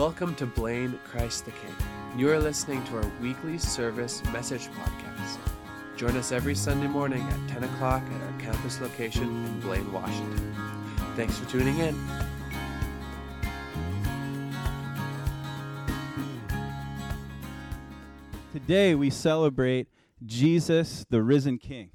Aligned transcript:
Welcome 0.00 0.34
to 0.36 0.46
Blaine 0.46 0.98
Christ 1.04 1.44
the 1.44 1.50
King. 1.50 1.76
You 2.16 2.30
are 2.30 2.38
listening 2.38 2.82
to 2.84 2.96
our 2.96 3.12
weekly 3.20 3.58
service 3.58 4.24
message 4.32 4.68
podcast. 4.68 5.36
Join 5.94 6.16
us 6.16 6.32
every 6.32 6.54
Sunday 6.54 6.86
morning 6.86 7.20
at 7.20 7.48
10 7.50 7.64
o'clock 7.64 8.02
at 8.02 8.22
our 8.22 8.40
campus 8.40 8.80
location 8.80 9.24
in 9.24 9.60
Blaine, 9.60 9.92
Washington. 9.92 10.54
Thanks 11.16 11.38
for 11.38 11.50
tuning 11.50 11.80
in. 11.80 11.94
Today 18.54 18.94
we 18.94 19.10
celebrate 19.10 19.86
Jesus, 20.24 21.04
the 21.10 21.22
risen 21.22 21.58
King. 21.58 21.90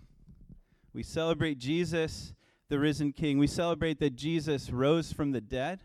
We 0.94 1.02
celebrate 1.02 1.58
Jesus, 1.58 2.36
the 2.70 2.78
risen 2.78 3.14
King. 3.14 3.40
We 3.40 3.48
celebrate 3.48 4.00
that 4.00 4.16
Jesus 4.16 4.70
rose 4.70 5.12
from 5.12 5.32
the 5.32 5.42
dead. 5.42 5.80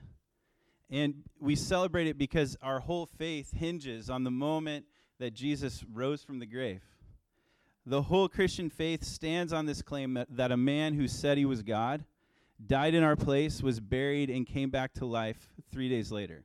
And 0.90 1.22
we 1.38 1.54
celebrate 1.54 2.08
it 2.08 2.18
because 2.18 2.56
our 2.60 2.80
whole 2.80 3.06
faith 3.06 3.52
hinges 3.52 4.10
on 4.10 4.24
the 4.24 4.30
moment 4.30 4.86
that 5.20 5.34
Jesus 5.34 5.84
rose 5.92 6.24
from 6.24 6.40
the 6.40 6.46
grave. 6.46 6.82
The 7.86 8.02
whole 8.02 8.28
Christian 8.28 8.70
faith 8.70 9.04
stands 9.04 9.52
on 9.52 9.66
this 9.66 9.82
claim 9.82 10.14
that, 10.14 10.28
that 10.30 10.52
a 10.52 10.56
man 10.56 10.94
who 10.94 11.06
said 11.06 11.38
he 11.38 11.44
was 11.44 11.62
God 11.62 12.04
died 12.66 12.94
in 12.94 13.02
our 13.02 13.16
place, 13.16 13.62
was 13.62 13.80
buried, 13.80 14.30
and 14.30 14.46
came 14.46 14.70
back 14.70 14.92
to 14.94 15.06
life 15.06 15.48
three 15.72 15.88
days 15.88 16.12
later. 16.12 16.44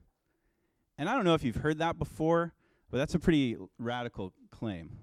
And 0.97 1.09
I 1.09 1.15
don't 1.15 1.25
know 1.25 1.33
if 1.33 1.43
you've 1.43 1.57
heard 1.57 1.79
that 1.79 1.97
before, 1.97 2.53
but 2.89 2.97
that's 2.97 3.15
a 3.15 3.19
pretty 3.19 3.57
radical 3.77 4.31
claim, 4.49 4.97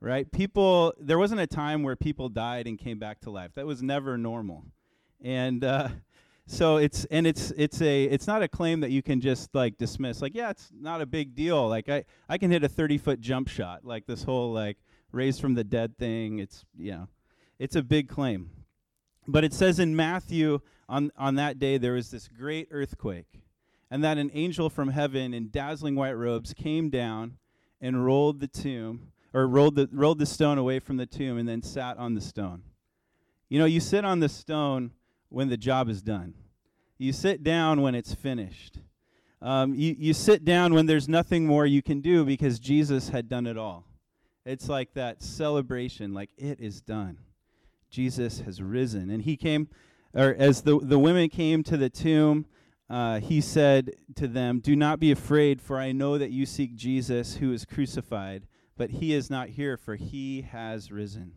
right? 0.00 0.30
People, 0.30 0.94
there 1.00 1.18
wasn't 1.18 1.40
a 1.40 1.46
time 1.46 1.82
where 1.82 1.96
people 1.96 2.28
died 2.28 2.66
and 2.66 2.78
came 2.78 2.98
back 2.98 3.20
to 3.20 3.30
life. 3.30 3.54
That 3.54 3.66
was 3.66 3.82
never 3.82 4.16
normal. 4.16 4.64
And, 5.20 5.64
uh, 5.64 5.88
so 6.52 6.76
it's 6.76 7.06
and 7.06 7.26
it's 7.26 7.50
it's 7.56 7.80
a 7.80 8.04
it's 8.04 8.26
not 8.26 8.42
a 8.42 8.48
claim 8.48 8.80
that 8.80 8.90
you 8.90 9.02
can 9.02 9.22
just 9.22 9.54
like 9.54 9.78
dismiss 9.78 10.20
like 10.20 10.34
yeah 10.34 10.50
it's 10.50 10.70
not 10.78 11.00
a 11.00 11.06
big 11.06 11.34
deal. 11.34 11.66
Like 11.66 11.88
i 11.88 12.04
i 12.28 12.36
can 12.36 12.50
hit 12.50 12.62
a 12.62 12.68
30 12.68 12.98
foot 12.98 13.20
jump 13.20 13.48
shot 13.48 13.86
like 13.86 14.04
this 14.06 14.24
whole 14.24 14.52
like 14.52 14.76
raised 15.12 15.40
from 15.40 15.54
the 15.54 15.64
dead 15.64 15.96
thing. 15.96 16.38
It's 16.38 16.66
you 16.76 16.92
know 16.92 17.08
it's 17.58 17.74
a 17.74 17.82
big 17.82 18.08
claim. 18.08 18.50
But 19.26 19.44
it 19.44 19.54
says 19.54 19.78
in 19.78 19.96
matthew 19.96 20.60
on 20.90 21.10
on 21.16 21.36
that 21.36 21.58
day 21.58 21.78
there 21.78 21.94
was 21.94 22.10
this 22.10 22.28
great 22.28 22.68
earthquake 22.70 23.40
and 23.90 24.04
that 24.04 24.18
an 24.18 24.30
angel 24.34 24.68
from 24.68 24.88
heaven 24.88 25.32
in 25.32 25.48
dazzling 25.48 25.94
white 25.94 26.12
robes 26.12 26.52
came 26.52 26.90
down 26.90 27.38
and 27.80 28.04
rolled 28.04 28.40
the 28.40 28.46
tomb 28.46 29.12
or 29.32 29.46
rolled 29.46 29.76
the 29.76 29.88
rolled 29.90 30.18
the 30.18 30.26
stone 30.26 30.58
away 30.58 30.80
from 30.80 30.98
the 30.98 31.06
tomb 31.06 31.38
and 31.38 31.48
then 31.48 31.62
sat 31.62 31.96
on 31.96 32.12
the 32.14 32.20
stone. 32.20 32.62
You 33.48 33.58
know 33.58 33.64
you 33.64 33.80
sit 33.80 34.04
on 34.04 34.20
the 34.20 34.28
stone 34.28 34.90
when 35.30 35.48
the 35.48 35.56
job 35.56 35.88
is 35.88 36.02
done. 36.02 36.34
You 36.98 37.12
sit 37.12 37.42
down 37.42 37.82
when 37.82 37.94
it's 37.94 38.14
finished. 38.14 38.78
Um, 39.40 39.74
you, 39.74 39.96
you 39.98 40.14
sit 40.14 40.44
down 40.44 40.72
when 40.72 40.86
there's 40.86 41.08
nothing 41.08 41.46
more 41.46 41.66
you 41.66 41.82
can 41.82 42.00
do 42.00 42.24
because 42.24 42.60
Jesus 42.60 43.08
had 43.08 43.28
done 43.28 43.46
it 43.46 43.58
all. 43.58 43.84
It's 44.44 44.68
like 44.68 44.94
that 44.94 45.22
celebration, 45.22 46.14
like 46.14 46.30
it 46.36 46.60
is 46.60 46.80
done. 46.80 47.18
Jesus 47.90 48.40
has 48.40 48.62
risen. 48.62 49.10
And 49.10 49.22
he 49.22 49.36
came, 49.36 49.68
or 50.14 50.34
as 50.38 50.62
the, 50.62 50.78
the 50.78 50.98
women 50.98 51.28
came 51.28 51.62
to 51.64 51.76
the 51.76 51.90
tomb, 51.90 52.46
uh, 52.88 53.20
he 53.20 53.40
said 53.40 53.92
to 54.16 54.28
them, 54.28 54.60
Do 54.60 54.76
not 54.76 55.00
be 55.00 55.10
afraid, 55.10 55.60
for 55.60 55.78
I 55.78 55.92
know 55.92 56.18
that 56.18 56.30
you 56.30 56.46
seek 56.46 56.74
Jesus 56.76 57.36
who 57.36 57.52
is 57.52 57.64
crucified, 57.64 58.46
but 58.76 58.90
he 58.90 59.12
is 59.12 59.30
not 59.30 59.50
here, 59.50 59.76
for 59.76 59.96
he 59.96 60.42
has 60.42 60.92
risen. 60.92 61.32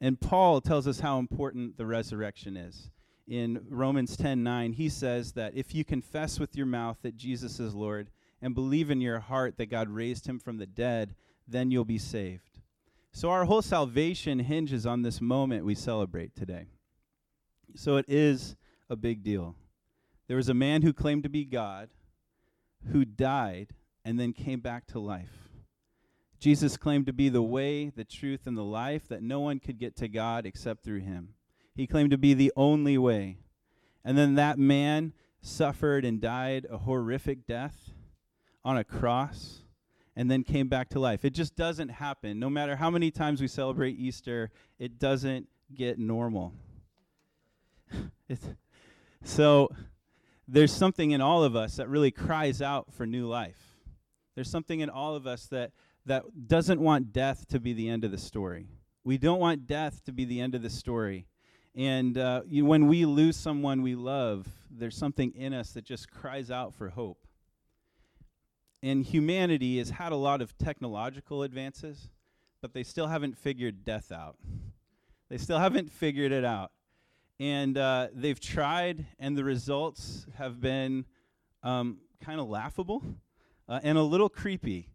And 0.00 0.20
Paul 0.20 0.60
tells 0.60 0.86
us 0.86 1.00
how 1.00 1.18
important 1.18 1.76
the 1.76 1.86
resurrection 1.86 2.56
is. 2.56 2.90
In 3.30 3.64
Romans 3.68 4.16
10:9, 4.16 4.72
he 4.72 4.88
says 4.88 5.34
that 5.34 5.54
if 5.54 5.72
you 5.72 5.84
confess 5.84 6.40
with 6.40 6.56
your 6.56 6.66
mouth 6.66 6.98
that 7.02 7.16
Jesus 7.16 7.60
is 7.60 7.76
Lord 7.76 8.10
and 8.42 8.56
believe 8.56 8.90
in 8.90 9.00
your 9.00 9.20
heart 9.20 9.56
that 9.56 9.70
God 9.70 9.88
raised 9.88 10.26
him 10.26 10.40
from 10.40 10.56
the 10.56 10.66
dead, 10.66 11.14
then 11.46 11.70
you'll 11.70 11.84
be 11.84 11.96
saved. 11.96 12.58
So 13.12 13.30
our 13.30 13.44
whole 13.44 13.62
salvation 13.62 14.40
hinges 14.40 14.84
on 14.84 15.02
this 15.02 15.20
moment 15.20 15.64
we 15.64 15.76
celebrate 15.76 16.34
today. 16.34 16.66
So 17.76 17.98
it 17.98 18.06
is 18.08 18.56
a 18.88 18.96
big 18.96 19.22
deal. 19.22 19.54
There 20.26 20.36
was 20.36 20.48
a 20.48 20.54
man 20.54 20.82
who 20.82 20.92
claimed 20.92 21.22
to 21.22 21.28
be 21.28 21.44
God 21.44 21.90
who 22.90 23.04
died 23.04 23.74
and 24.04 24.18
then 24.18 24.32
came 24.32 24.58
back 24.58 24.88
to 24.88 24.98
life. 24.98 25.48
Jesus 26.40 26.76
claimed 26.76 27.06
to 27.06 27.12
be 27.12 27.28
the 27.28 27.42
way, 27.42 27.90
the 27.90 28.04
truth, 28.04 28.48
and 28.48 28.56
the 28.56 28.64
life, 28.64 29.06
that 29.06 29.22
no 29.22 29.38
one 29.38 29.60
could 29.60 29.78
get 29.78 29.94
to 29.98 30.08
God 30.08 30.46
except 30.46 30.82
through 30.82 31.00
him. 31.00 31.34
He 31.80 31.86
claimed 31.86 32.10
to 32.10 32.18
be 32.18 32.34
the 32.34 32.52
only 32.56 32.98
way. 32.98 33.38
And 34.04 34.18
then 34.18 34.34
that 34.34 34.58
man 34.58 35.14
suffered 35.40 36.04
and 36.04 36.20
died 36.20 36.66
a 36.68 36.76
horrific 36.76 37.46
death 37.46 37.94
on 38.62 38.76
a 38.76 38.84
cross 38.84 39.60
and 40.14 40.30
then 40.30 40.44
came 40.44 40.68
back 40.68 40.90
to 40.90 41.00
life. 41.00 41.24
It 41.24 41.30
just 41.30 41.56
doesn't 41.56 41.88
happen. 41.88 42.38
No 42.38 42.50
matter 42.50 42.76
how 42.76 42.90
many 42.90 43.10
times 43.10 43.40
we 43.40 43.48
celebrate 43.48 43.92
Easter, 43.92 44.50
it 44.78 44.98
doesn't 44.98 45.48
get 45.74 45.98
normal. 45.98 46.52
so 49.24 49.70
there's 50.46 50.74
something 50.74 51.12
in 51.12 51.22
all 51.22 51.42
of 51.44 51.56
us 51.56 51.76
that 51.76 51.88
really 51.88 52.10
cries 52.10 52.60
out 52.60 52.92
for 52.92 53.06
new 53.06 53.26
life. 53.26 53.78
There's 54.34 54.50
something 54.50 54.80
in 54.80 54.90
all 54.90 55.14
of 55.16 55.26
us 55.26 55.46
that 55.46 55.72
that 56.04 56.46
doesn't 56.46 56.82
want 56.82 57.14
death 57.14 57.48
to 57.48 57.58
be 57.58 57.72
the 57.72 57.88
end 57.88 58.04
of 58.04 58.10
the 58.10 58.18
story. 58.18 58.66
We 59.02 59.16
don't 59.16 59.40
want 59.40 59.66
death 59.66 60.04
to 60.04 60.12
be 60.12 60.26
the 60.26 60.42
end 60.42 60.54
of 60.54 60.60
the 60.60 60.68
story. 60.68 61.26
And 61.76 62.18
uh, 62.18 62.42
you, 62.46 62.64
when 62.64 62.88
we 62.88 63.04
lose 63.04 63.36
someone 63.36 63.82
we 63.82 63.94
love, 63.94 64.46
there's 64.70 64.96
something 64.96 65.32
in 65.34 65.52
us 65.52 65.72
that 65.72 65.84
just 65.84 66.10
cries 66.10 66.50
out 66.50 66.74
for 66.74 66.88
hope. 66.90 67.26
And 68.82 69.04
humanity 69.04 69.78
has 69.78 69.90
had 69.90 70.12
a 70.12 70.16
lot 70.16 70.40
of 70.40 70.56
technological 70.58 71.42
advances, 71.42 72.08
but 72.62 72.72
they 72.72 72.82
still 72.82 73.06
haven't 73.06 73.36
figured 73.36 73.84
death 73.84 74.10
out. 74.10 74.36
They 75.28 75.38
still 75.38 75.58
haven't 75.58 75.92
figured 75.92 76.32
it 76.32 76.44
out. 76.44 76.72
And 77.38 77.78
uh, 77.78 78.08
they've 78.12 78.40
tried, 78.40 79.06
and 79.18 79.36
the 79.36 79.44
results 79.44 80.26
have 80.36 80.60
been 80.60 81.04
um, 81.62 81.98
kind 82.20 82.40
of 82.40 82.48
laughable 82.48 83.02
uh, 83.68 83.80
and 83.82 83.96
a 83.96 84.02
little 84.02 84.28
creepy. 84.28 84.88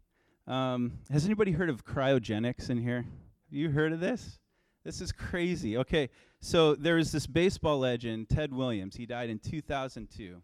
Um, 0.46 0.98
has 1.10 1.24
anybody 1.24 1.52
heard 1.52 1.70
of 1.70 1.84
cryogenics 1.84 2.70
in 2.70 2.78
here? 2.78 3.02
Have 3.02 3.58
you 3.58 3.70
heard 3.70 3.92
of 3.92 4.00
this? 4.00 4.38
This 4.86 5.00
is 5.00 5.10
crazy. 5.10 5.76
Okay, 5.78 6.10
so 6.38 6.76
there 6.76 6.96
is 6.96 7.10
this 7.10 7.26
baseball 7.26 7.80
legend, 7.80 8.28
Ted 8.28 8.54
Williams. 8.54 8.94
He 8.94 9.04
died 9.04 9.30
in 9.30 9.40
2002. 9.40 10.40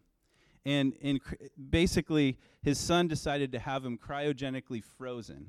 And 0.65 0.93
in 0.95 1.19
cr- 1.19 1.35
basically, 1.69 2.37
his 2.61 2.77
son 2.77 3.07
decided 3.07 3.53
to 3.53 3.59
have 3.59 3.85
him 3.85 3.97
cryogenically 3.97 4.83
frozen. 4.83 5.45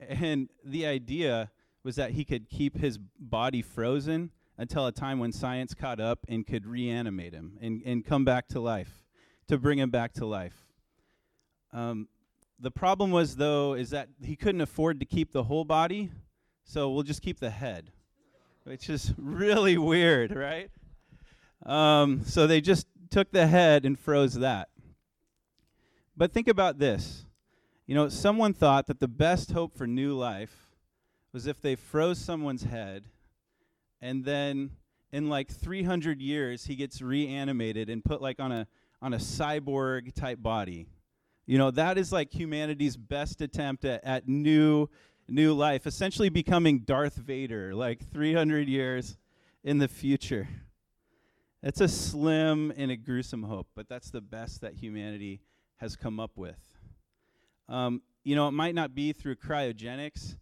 And 0.00 0.48
the 0.64 0.86
idea 0.86 1.52
was 1.84 1.94
that 1.96 2.10
he 2.10 2.24
could 2.24 2.50
keep 2.50 2.76
his 2.76 2.98
body 2.98 3.62
frozen 3.62 4.32
until 4.58 4.88
a 4.88 4.92
time 4.92 5.20
when 5.20 5.30
science 5.30 5.72
caught 5.72 6.00
up 6.00 6.26
and 6.28 6.44
could 6.44 6.66
reanimate 6.66 7.32
him 7.32 7.56
and, 7.62 7.80
and 7.86 8.04
come 8.04 8.24
back 8.24 8.48
to 8.48 8.58
life, 8.58 9.04
to 9.46 9.56
bring 9.56 9.78
him 9.78 9.90
back 9.90 10.12
to 10.14 10.26
life. 10.26 10.66
Um, 11.72 12.08
the 12.58 12.72
problem 12.72 13.12
was, 13.12 13.36
though, 13.36 13.74
is 13.74 13.90
that 13.90 14.08
he 14.20 14.34
couldn't 14.34 14.62
afford 14.62 14.98
to 14.98 15.06
keep 15.06 15.30
the 15.30 15.44
whole 15.44 15.64
body, 15.64 16.10
so 16.64 16.90
we'll 16.90 17.04
just 17.04 17.22
keep 17.22 17.38
the 17.38 17.50
head, 17.50 17.92
which 18.66 18.90
is 18.90 19.14
really 19.16 19.78
weird, 19.78 20.34
right? 20.34 20.70
Um, 21.64 22.24
so 22.24 22.46
they 22.46 22.60
just 22.60 22.86
took 23.10 23.30
the 23.30 23.46
head 23.46 23.86
and 23.86 23.98
froze 23.98 24.34
that. 24.34 24.68
But 26.16 26.32
think 26.32 26.48
about 26.48 26.78
this. 26.78 27.24
You 27.86 27.94
know, 27.94 28.08
someone 28.08 28.52
thought 28.52 28.88
that 28.88 28.98
the 28.98 29.08
best 29.08 29.52
hope 29.52 29.72
for 29.76 29.86
new 29.86 30.14
life 30.14 30.74
was 31.32 31.46
if 31.46 31.60
they 31.62 31.76
froze 31.76 32.18
someone's 32.18 32.64
head 32.64 33.04
and 34.00 34.24
then 34.24 34.70
in 35.12 35.28
like 35.28 35.48
300 35.48 36.20
years 36.20 36.64
he 36.64 36.74
gets 36.74 37.00
reanimated 37.00 37.88
and 37.88 38.04
put 38.04 38.20
like 38.20 38.40
on 38.40 38.50
a 38.50 38.66
on 39.00 39.12
a 39.12 39.18
cyborg 39.18 40.12
type 40.14 40.42
body 40.42 40.88
you 41.46 41.58
know, 41.58 41.70
that 41.70 41.96
is 41.96 42.12
like 42.12 42.32
humanity's 42.32 42.96
best 42.96 43.40
attempt 43.40 43.84
at, 43.84 44.02
at 44.04 44.28
new 44.28 44.88
new 45.28 45.52
life, 45.52 45.86
essentially 45.86 46.28
becoming 46.28 46.80
Darth 46.80 47.16
Vader 47.16 47.74
like 47.74 48.10
300 48.12 48.68
years 48.68 49.16
in 49.64 49.78
the 49.78 49.88
future. 49.88 50.48
It's 51.62 51.80
a 51.80 51.88
slim 51.88 52.72
and 52.76 52.90
a 52.90 52.96
gruesome 52.96 53.42
hope, 53.42 53.68
but 53.74 53.88
that's 53.88 54.10
the 54.10 54.20
best 54.20 54.60
that 54.60 54.74
humanity 54.74 55.40
has 55.76 55.96
come 55.96 56.20
up 56.20 56.36
with. 56.36 56.60
Um, 57.68 58.02
you 58.22 58.36
know, 58.36 58.48
it 58.48 58.52
might 58.52 58.74
not 58.74 58.94
be 58.94 59.12
through 59.12 59.36
cryogenics, 59.36 60.36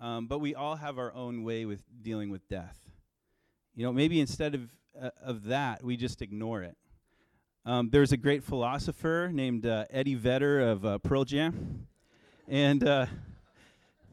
um, 0.00 0.26
but 0.26 0.38
we 0.38 0.54
all 0.54 0.76
have 0.76 0.98
our 0.98 1.12
own 1.14 1.42
way 1.42 1.64
with 1.64 1.82
dealing 2.02 2.30
with 2.30 2.46
death. 2.48 2.78
You 3.74 3.84
know, 3.84 3.92
maybe 3.92 4.20
instead 4.20 4.54
of, 4.54 4.70
uh, 5.00 5.10
of 5.22 5.44
that, 5.44 5.82
we 5.82 5.96
just 5.96 6.22
ignore 6.22 6.62
it. 6.62 6.76
Um, 7.64 7.90
there's 7.90 8.12
a 8.12 8.16
great 8.16 8.44
philosopher 8.44 9.30
named 9.32 9.66
uh, 9.66 9.84
Eddie 9.90 10.14
Vedder 10.14 10.60
of 10.60 10.84
uh, 10.84 10.98
Pearl 10.98 11.24
Jam. 11.24 11.86
And 12.46 12.86
uh, 12.86 13.06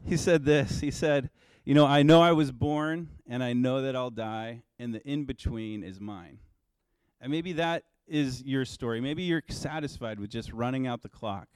he 0.06 0.16
said 0.16 0.44
this 0.44 0.80
He 0.80 0.90
said, 0.90 1.30
You 1.64 1.74
know, 1.74 1.86
I 1.86 2.02
know 2.02 2.22
I 2.22 2.32
was 2.32 2.52
born 2.52 3.08
and 3.28 3.42
I 3.42 3.52
know 3.52 3.82
that 3.82 3.96
I'll 3.96 4.10
die, 4.10 4.62
and 4.78 4.94
the 4.94 5.06
in 5.06 5.24
between 5.24 5.82
is 5.82 6.00
mine. 6.00 6.38
And 7.20 7.30
maybe 7.30 7.54
that 7.54 7.84
is 8.06 8.42
your 8.42 8.64
story. 8.64 9.00
Maybe 9.00 9.24
you're 9.24 9.42
satisfied 9.48 10.20
with 10.20 10.30
just 10.30 10.52
running 10.52 10.86
out 10.86 11.02
the 11.02 11.08
clock. 11.08 11.48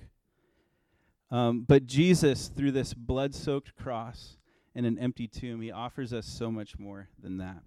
Um, 1.30 1.64
but 1.66 1.86
Jesus, 1.86 2.48
through 2.48 2.72
this 2.72 2.92
blood 2.92 3.34
soaked 3.34 3.76
cross 3.76 4.36
and 4.74 4.84
an 4.84 4.98
empty 4.98 5.28
tomb, 5.28 5.60
he 5.60 5.70
offers 5.70 6.12
us 6.12 6.26
so 6.26 6.50
much 6.50 6.76
more 6.78 7.08
than 7.22 7.38
that. 7.38 7.62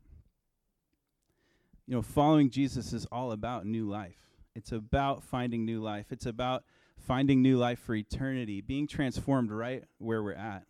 You 1.87 1.95
know, 1.95 2.01
following 2.01 2.49
Jesus 2.49 2.91
is 2.91 3.05
all 3.11 3.31
about 3.31 3.65
new 3.65 3.89
life. 3.89 4.17
It's 4.55 4.71
about 4.71 5.23
finding 5.23 5.65
new 5.65 5.81
life. 5.81 6.07
It's 6.11 6.25
about 6.25 6.63
finding 7.05 7.41
new 7.41 7.57
life 7.57 7.79
for 7.79 7.95
eternity, 7.95 8.61
being 8.61 8.87
transformed 8.87 9.51
right 9.51 9.83
where 9.97 10.23
we're 10.23 10.33
at. 10.33 10.63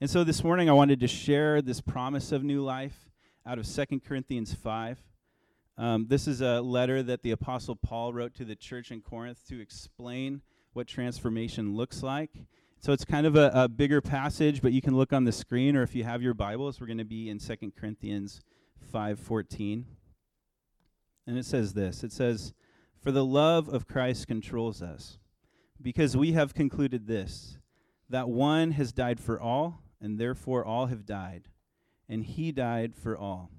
And 0.00 0.10
so 0.10 0.22
this 0.22 0.44
morning 0.44 0.68
I 0.68 0.74
wanted 0.74 1.00
to 1.00 1.08
share 1.08 1.62
this 1.62 1.80
promise 1.80 2.32
of 2.32 2.44
new 2.44 2.62
life 2.62 3.08
out 3.46 3.58
of 3.58 3.66
2 3.66 4.00
Corinthians 4.00 4.52
5. 4.52 4.98
Um, 5.76 6.06
this 6.08 6.28
is 6.28 6.40
a 6.40 6.60
letter 6.60 7.02
that 7.02 7.22
the 7.22 7.30
Apostle 7.30 7.76
Paul 7.76 8.12
wrote 8.12 8.34
to 8.34 8.44
the 8.44 8.54
church 8.54 8.90
in 8.90 9.00
Corinth 9.00 9.40
to 9.48 9.60
explain 9.60 10.42
what 10.72 10.86
transformation 10.86 11.74
looks 11.74 12.02
like. 12.02 12.30
So 12.78 12.92
it's 12.92 13.04
kind 13.04 13.26
of 13.26 13.34
a, 13.34 13.50
a 13.54 13.68
bigger 13.68 14.02
passage, 14.02 14.60
but 14.60 14.72
you 14.72 14.82
can 14.82 14.94
look 14.94 15.12
on 15.12 15.24
the 15.24 15.32
screen, 15.32 15.74
or 15.74 15.82
if 15.82 15.94
you 15.94 16.04
have 16.04 16.20
your 16.20 16.34
Bibles, 16.34 16.80
we're 16.80 16.86
going 16.86 16.98
to 16.98 17.04
be 17.04 17.30
in 17.30 17.38
2 17.38 17.72
Corinthians 17.78 18.40
5.14. 18.92 19.84
And 21.26 21.38
it 21.38 21.46
says 21.46 21.72
this. 21.72 22.04
It 22.04 22.12
says, 22.12 22.52
For 23.02 23.10
the 23.10 23.24
love 23.24 23.68
of 23.68 23.88
Christ 23.88 24.26
controls 24.26 24.82
us, 24.82 25.18
because 25.80 26.16
we 26.16 26.32
have 26.32 26.54
concluded 26.54 27.06
this, 27.06 27.58
that 28.08 28.28
one 28.28 28.72
has 28.72 28.92
died 28.92 29.20
for 29.20 29.40
all, 29.40 29.82
and 30.00 30.18
therefore 30.18 30.64
all 30.64 30.86
have 30.86 31.06
died, 31.06 31.48
and 32.08 32.24
he 32.24 32.52
died 32.52 32.94
for 32.94 33.16
all 33.16 33.50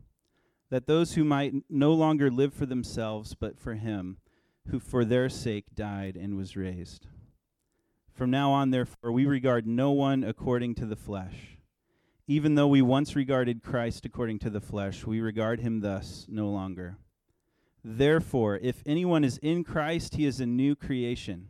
that 0.69 0.87
those 0.87 1.13
who 1.13 1.23
might 1.23 1.53
no 1.69 1.93
longer 1.93 2.29
live 2.29 2.53
for 2.53 2.65
themselves, 2.65 3.35
but 3.35 3.59
for 3.59 3.75
him, 3.75 4.17
who 4.69 4.79
for 4.79 5.05
their 5.05 5.29
sake 5.29 5.65
died 5.75 6.15
and 6.15 6.35
was 6.35 6.57
raised. 6.57 7.07
From 8.11 8.31
now 8.31 8.51
on, 8.51 8.71
therefore, 8.71 9.11
we 9.11 9.25
regard 9.25 9.67
no 9.67 9.91
one 9.91 10.23
according 10.23 10.75
to 10.75 10.85
the 10.85 10.95
flesh. 10.95 11.57
Even 12.27 12.55
though 12.55 12.67
we 12.67 12.81
once 12.81 13.15
regarded 13.15 13.61
Christ 13.61 14.05
according 14.05 14.39
to 14.39 14.49
the 14.49 14.61
flesh, 14.61 15.05
we 15.05 15.21
regard 15.21 15.59
him 15.59 15.81
thus 15.81 16.25
no 16.27 16.49
longer. 16.49 16.97
Therefore, 17.83 18.57
if 18.61 18.81
anyone 18.85 19.23
is 19.23 19.37
in 19.39 19.63
Christ, 19.63 20.15
he 20.15 20.25
is 20.25 20.39
a 20.39 20.45
new 20.45 20.75
creation. 20.75 21.49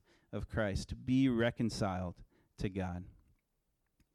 of 0.33 0.49
Christ, 0.49 0.93
be 1.05 1.27
reconciled 1.29 2.15
to 2.57 2.69
God. 2.69 3.03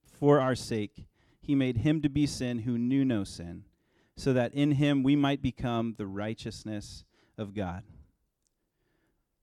For 0.04 0.40
our 0.40 0.54
sake, 0.54 1.06
he 1.40 1.54
made 1.54 1.78
him 1.78 2.00
to 2.02 2.08
be 2.08 2.26
sin 2.26 2.60
who 2.60 2.78
knew 2.78 3.04
no 3.04 3.24
sin 3.24 3.64
so 4.16 4.32
that 4.32 4.54
in 4.54 4.72
him 4.72 5.02
we 5.02 5.14
might 5.14 5.42
become 5.42 5.94
the 5.98 6.06
righteousness 6.06 7.04
of 7.36 7.54
God. 7.54 7.82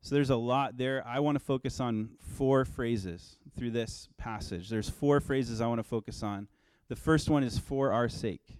So 0.02 0.16
there's 0.16 0.32
a 0.32 0.36
lot 0.36 0.78
there. 0.78 1.04
I 1.08 1.20
want 1.20 1.38
to 1.38 1.44
focus 1.44 1.80
on 1.80 2.10
four 2.20 2.66
phrases 2.66 3.38
through 3.56 3.72
this 3.72 4.10
passage. 4.18 4.68
There's 4.68 4.90
four 4.90 5.20
phrases 5.20 5.62
I 5.62 5.68
want 5.68 5.80
to 5.80 5.84
focus 5.84 6.24
on. 6.24 6.48
The 6.90 6.96
first 6.96 7.30
one 7.30 7.44
is 7.44 7.58
for 7.58 7.92
our 7.92 8.10
sake. 8.10 8.58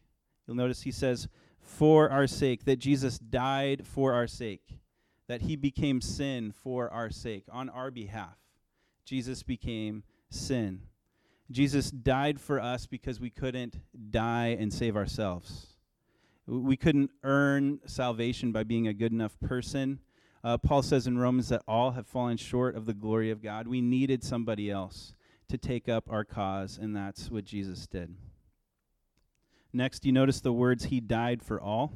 You'll 0.48 0.56
notice 0.56 0.84
he 0.84 0.92
says, 0.92 1.28
for 1.60 2.10
our 2.10 2.28
sake, 2.28 2.66
that 2.66 2.78
Jesus 2.78 3.18
died 3.18 3.86
for 3.86 4.14
our 4.14 4.28
sake, 4.28 4.80
that 5.28 5.42
he 5.42 5.56
became 5.56 6.02
sin 6.02 6.52
for 6.52 6.90
our 6.90 7.10
sake, 7.10 7.46
on 7.52 7.70
our 7.70 7.92
behalf. 7.92 8.38
Jesus 9.06 9.44
became 9.44 10.04
sin. 10.30 10.82
Jesus 11.52 11.92
died 11.92 12.40
for 12.40 12.60
us 12.60 12.86
because 12.86 13.20
we 13.20 13.30
couldn't 13.30 13.78
die 14.12 14.58
and 14.60 14.74
save 14.74 14.96
ourselves. 14.96 15.68
We 16.46 16.76
couldn't 16.76 17.12
earn 17.24 17.80
salvation 17.86 18.52
by 18.52 18.64
being 18.64 18.88
a 18.88 18.94
good 18.94 19.12
enough 19.12 19.40
person. 19.40 20.00
Uh, 20.44 20.58
Paul 20.58 20.84
says 20.84 21.08
in 21.08 21.18
Romans 21.18 21.50
that 21.50 21.64
all 21.68 21.92
have 21.92 22.08
fallen 22.08 22.38
short 22.38 22.76
of 22.76 22.86
the 22.86 22.94
glory 22.94 23.32
of 23.32 23.42
God. 23.42 23.68
We 23.68 23.82
needed 23.82 24.24
somebody 24.24 24.70
else 24.70 25.14
to 25.48 25.58
take 25.58 25.88
up 25.88 26.10
our 26.10 26.26
cause, 26.26 26.78
and 26.78 26.96
that's 26.96 27.30
what 27.30 27.46
Jesus 27.46 27.88
did. 27.88 28.16
Next, 29.72 30.06
you 30.06 30.12
notice 30.12 30.42
the 30.42 30.52
words, 30.52 30.86
He 30.86 31.00
died 31.00 31.42
for 31.42 31.62
all. 31.62 31.94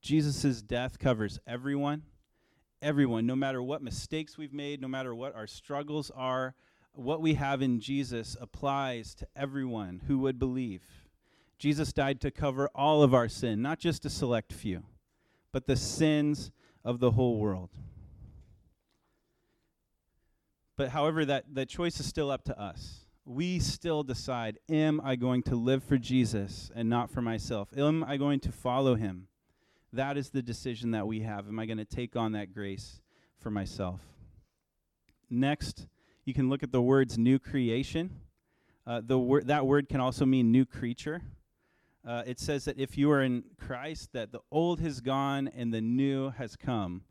Jesus' 0.00 0.62
death 0.62 0.98
covers 0.98 1.38
everyone, 1.46 2.04
everyone, 2.82 3.26
no 3.26 3.36
matter 3.36 3.62
what 3.62 3.82
mistakes 3.82 4.38
we've 4.38 4.52
made, 4.52 4.80
no 4.80 4.88
matter 4.88 5.14
what 5.14 5.34
our 5.34 5.46
struggles 5.46 6.10
are, 6.14 6.54
what 6.92 7.20
we 7.20 7.34
have 7.34 7.62
in 7.62 7.80
Jesus 7.80 8.36
applies 8.40 9.14
to 9.16 9.26
everyone 9.36 10.02
who 10.06 10.18
would 10.18 10.38
believe. 10.38 10.82
Jesus 11.58 11.92
died 11.92 12.20
to 12.22 12.30
cover 12.30 12.70
all 12.74 13.02
of 13.02 13.12
our 13.14 13.28
sin, 13.28 13.60
not 13.62 13.78
just 13.78 14.04
a 14.06 14.10
select 14.10 14.52
few, 14.52 14.82
but 15.52 15.66
the 15.66 15.76
sins 15.76 16.50
of 16.84 17.00
the 17.00 17.12
whole 17.12 17.36
world. 17.36 17.70
But 20.76 20.88
however, 20.88 21.26
that, 21.26 21.44
that 21.54 21.68
choice 21.68 22.00
is 22.00 22.06
still 22.06 22.30
up 22.30 22.44
to 22.44 22.58
us. 22.58 23.00
We 23.26 23.58
still 23.58 24.02
decide 24.02 24.58
am 24.70 25.00
I 25.04 25.16
going 25.16 25.42
to 25.44 25.54
live 25.54 25.84
for 25.84 25.98
Jesus 25.98 26.70
and 26.74 26.88
not 26.88 27.10
for 27.10 27.20
myself? 27.20 27.68
Am 27.76 28.02
I 28.02 28.16
going 28.16 28.40
to 28.40 28.50
follow 28.50 28.94
him? 28.94 29.28
That 29.92 30.16
is 30.16 30.30
the 30.30 30.42
decision 30.42 30.92
that 30.92 31.06
we 31.06 31.20
have. 31.20 31.48
Am 31.48 31.58
I 31.58 31.66
going 31.66 31.78
to 31.78 31.84
take 31.84 32.16
on 32.16 32.32
that 32.32 32.54
grace 32.54 33.00
for 33.38 33.50
myself? 33.50 34.00
Next, 35.28 35.86
you 36.24 36.34
can 36.34 36.48
look 36.48 36.62
at 36.62 36.72
the 36.72 36.82
words 36.82 37.18
new 37.18 37.38
creation. 37.38 38.10
Uh, 38.86 39.00
the 39.04 39.18
wor- 39.18 39.42
that 39.42 39.66
word 39.66 39.88
can 39.88 40.00
also 40.00 40.24
mean 40.24 40.50
new 40.50 40.64
creature 40.64 41.22
uh, 42.06 42.22
it 42.26 42.40
says 42.40 42.64
that 42.64 42.78
if 42.78 42.96
you 42.96 43.10
are 43.10 43.22
in 43.22 43.44
Christ, 43.58 44.10
that 44.12 44.32
the 44.32 44.40
old 44.50 44.80
has 44.80 45.00
gone 45.00 45.48
and 45.48 45.72
the 45.72 45.80
new 45.80 46.30
has 46.30 46.56
come. 46.56 47.02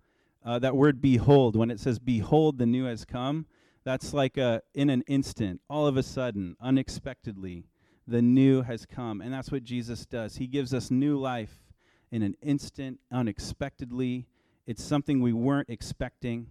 Uh, 0.43 0.57
that 0.59 0.75
word 0.75 1.01
behold, 1.01 1.55
when 1.55 1.69
it 1.69 1.79
says 1.79 1.99
behold, 1.99 2.57
the 2.57 2.65
new 2.65 2.85
has 2.85 3.05
come, 3.05 3.45
that's 3.83 4.13
like 4.13 4.37
a, 4.37 4.61
in 4.73 4.89
an 4.89 5.03
instant, 5.07 5.61
all 5.69 5.85
of 5.85 5.95
a 5.95 6.03
sudden, 6.03 6.55
unexpectedly, 6.59 7.65
the 8.07 8.21
new 8.21 8.63
has 8.63 8.85
come. 8.85 9.21
And 9.21 9.33
that's 9.33 9.51
what 9.51 9.63
Jesus 9.63 10.05
does. 10.05 10.37
He 10.37 10.47
gives 10.47 10.73
us 10.73 10.89
new 10.89 11.19
life 11.19 11.68
in 12.11 12.21
an 12.21 12.35
instant, 12.41 12.99
unexpectedly. 13.11 14.27
It's 14.65 14.83
something 14.83 15.21
we 15.21 15.33
weren't 15.33 15.69
expecting. 15.69 16.47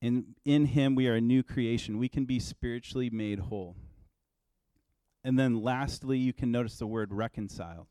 And 0.00 0.34
in 0.44 0.66
Him, 0.66 0.94
we 0.94 1.08
are 1.08 1.14
a 1.14 1.20
new 1.20 1.42
creation. 1.42 1.98
We 1.98 2.08
can 2.08 2.24
be 2.24 2.38
spiritually 2.38 3.10
made 3.10 3.38
whole. 3.38 3.76
And 5.24 5.38
then 5.38 5.62
lastly, 5.62 6.18
you 6.18 6.32
can 6.32 6.50
notice 6.50 6.76
the 6.78 6.86
word 6.86 7.12
reconciled. 7.12 7.88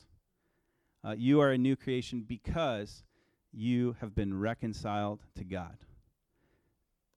Uh, 1.03 1.15
you 1.17 1.39
are 1.39 1.51
a 1.51 1.57
new 1.57 1.75
creation 1.75 2.25
because 2.27 3.03
you 3.53 3.95
have 4.01 4.13
been 4.13 4.37
reconciled 4.39 5.21
to 5.35 5.43
God. 5.43 5.77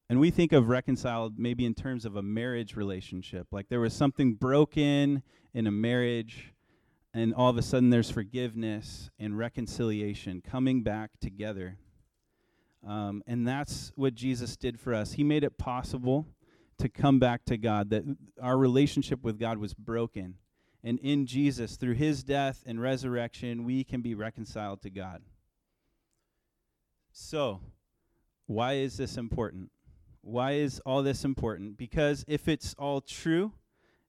And 0.09 0.21
we 0.21 0.31
think 0.31 0.53
of 0.53 0.69
reconciled 0.69 1.39
maybe 1.39 1.65
in 1.65 1.75
terms 1.75 2.05
of 2.05 2.17
a 2.17 2.23
marriage 2.23 2.77
relationship. 2.77 3.49
Like 3.51 3.69
there 3.69 3.81
was 3.81 3.95
something 3.95 4.35
broken 4.35 5.23
in 5.53 5.67
a 5.67 5.71
marriage, 5.71 6.54
and 7.15 7.33
all 7.33 7.49
of 7.49 7.57
a 7.57 7.63
sudden 7.63 7.91
there's 7.91 8.11
forgiveness 8.11 9.09
and 9.21 9.39
reconciliation 9.39 10.43
coming 10.43 10.83
back 10.83 11.13
together. 11.21 11.79
Um, 12.87 13.23
and 13.27 13.47
that's 13.47 13.93
what 13.95 14.15
Jesus 14.15 14.57
did 14.57 14.79
for 14.79 14.93
us. 14.93 15.13
He 15.13 15.23
made 15.23 15.45
it 15.45 15.57
possible 15.57 16.27
to 16.79 16.89
come 16.89 17.21
back 17.21 17.45
to 17.47 17.57
God, 17.57 17.91
that 17.91 18.03
our 18.43 18.59
relationship 18.59 19.23
with 19.23 19.39
God 19.39 19.59
was 19.59 19.73
broken. 19.73 20.35
And 20.83 20.99
in 20.99 21.25
Jesus, 21.25 21.77
through 21.77 21.95
his 21.95 22.25
death 22.25 22.65
and 22.67 22.83
resurrection, 22.83 23.65
we 23.65 23.85
can 23.85 24.03
be 24.03 24.15
reconciled 24.15 24.83
to 24.83 24.91
God. 24.91 25.23
So, 27.13 27.61
why 28.47 28.75
is 28.75 28.97
this 28.97 29.17
important? 29.17 29.71
Why 30.21 30.53
is 30.53 30.81
all 30.85 31.03
this 31.03 31.25
important? 31.25 31.79
Because 31.79 32.25
if 32.27 32.49
it's 32.49 32.75
all 32.75 33.01
true, 33.01 33.53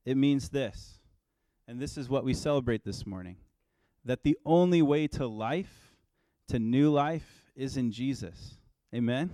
it 0.06 0.18
means 0.18 0.50
this. 0.50 1.00
And 1.68 1.80
this 1.80 1.98
is 1.98 2.10
what 2.10 2.24
we 2.24 2.34
celebrate 2.34 2.84
this 2.84 3.06
morning 3.06 3.38
that 4.04 4.22
the 4.22 4.38
only 4.46 4.84
way 4.84 5.08
to 5.08 5.26
life, 5.26 5.96
to 6.48 6.60
new 6.60 6.92
life, 6.92 7.44
is 7.56 7.76
in 7.76 7.92
Jesus. 7.92 8.58
Amen? 8.94 9.32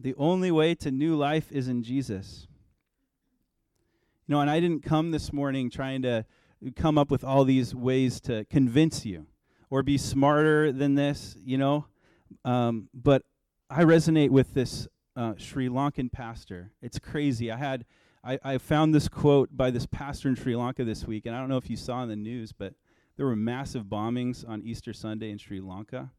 The 0.00 0.14
only 0.16 0.50
way 0.50 0.74
to 0.76 0.90
new 0.90 1.16
life 1.16 1.52
is 1.52 1.68
in 1.68 1.82
Jesus. 1.82 2.46
You 4.26 4.34
know, 4.34 4.40
and 4.40 4.48
I 4.48 4.58
didn't 4.58 4.82
come 4.82 5.10
this 5.10 5.30
morning 5.30 5.68
trying 5.68 6.00
to 6.02 6.24
come 6.76 6.96
up 6.96 7.10
with 7.10 7.24
all 7.24 7.44
these 7.44 7.74
ways 7.74 8.20
to 8.22 8.46
convince 8.46 9.04
you 9.04 9.26
or 9.68 9.82
be 9.82 9.98
smarter 9.98 10.72
than 10.72 10.94
this, 10.94 11.36
you 11.44 11.58
know. 11.58 11.86
Um, 12.44 12.88
but 12.94 13.24
I 13.68 13.84
resonate 13.84 14.30
with 14.30 14.54
this 14.54 14.88
uh, 15.14 15.34
Sri 15.36 15.68
Lankan 15.68 16.10
pastor. 16.10 16.72
It's 16.80 16.98
crazy. 16.98 17.50
I 17.50 17.58
had 17.58 17.84
I, 18.24 18.38
I 18.42 18.58
found 18.58 18.94
this 18.94 19.08
quote 19.08 19.56
by 19.56 19.70
this 19.70 19.86
pastor 19.86 20.28
in 20.28 20.34
Sri 20.34 20.56
Lanka 20.56 20.84
this 20.84 21.04
week, 21.04 21.26
and 21.26 21.34
I 21.34 21.40
don't 21.40 21.48
know 21.48 21.56
if 21.56 21.70
you 21.70 21.76
saw 21.76 22.02
in 22.02 22.08
the 22.08 22.16
news, 22.16 22.52
but 22.52 22.74
there 23.16 23.26
were 23.26 23.36
massive 23.36 23.84
bombings 23.84 24.48
on 24.48 24.62
Easter 24.62 24.92
Sunday 24.92 25.30
in 25.30 25.38
Sri 25.38 25.60
Lanka. 25.60 26.10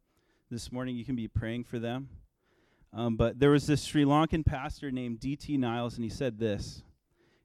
This 0.49 0.71
morning, 0.71 0.95
you 0.95 1.05
can 1.05 1.15
be 1.15 1.27
praying 1.27 1.65
for 1.65 1.79
them. 1.79 2.09
Um, 2.91 3.15
but 3.15 3.39
there 3.39 3.51
was 3.51 3.67
this 3.67 3.83
Sri 3.83 4.03
Lankan 4.03 4.45
pastor 4.45 4.91
named 4.91 5.19
D.T. 5.19 5.57
Niles, 5.57 5.95
and 5.95 6.03
he 6.03 6.09
said 6.09 6.39
this. 6.39 6.83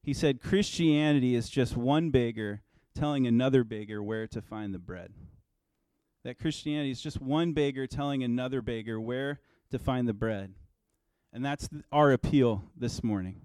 He 0.03 0.15
said, 0.15 0.41
Christianity 0.41 1.35
is 1.35 1.49
just 1.49 1.77
one 1.77 2.11
beggar 2.11 2.63
telling 2.95 3.27
another 3.27 3.65
beggar 3.65 4.03
where 4.03 4.27
to 4.29 4.41
find 4.41 4.73
the 4.73 4.79
bread. 4.79 5.13
That 6.25 6.39
Christianity 6.39 6.91
is 6.91 7.01
just 7.01 7.21
one 7.21 7.53
beggar 7.53 7.87
telling 7.87 8.23
another 8.23 8.63
beggar 8.63 9.01
where 9.01 9.41
to 9.71 9.79
find 9.79 10.09
the 10.09 10.15
bread. 10.15 10.55
And 11.33 11.45
that's 11.45 11.69
th- 11.69 11.83
our 11.93 12.13
appeal 12.13 12.65
this 12.77 13.03
morning. 13.03 13.41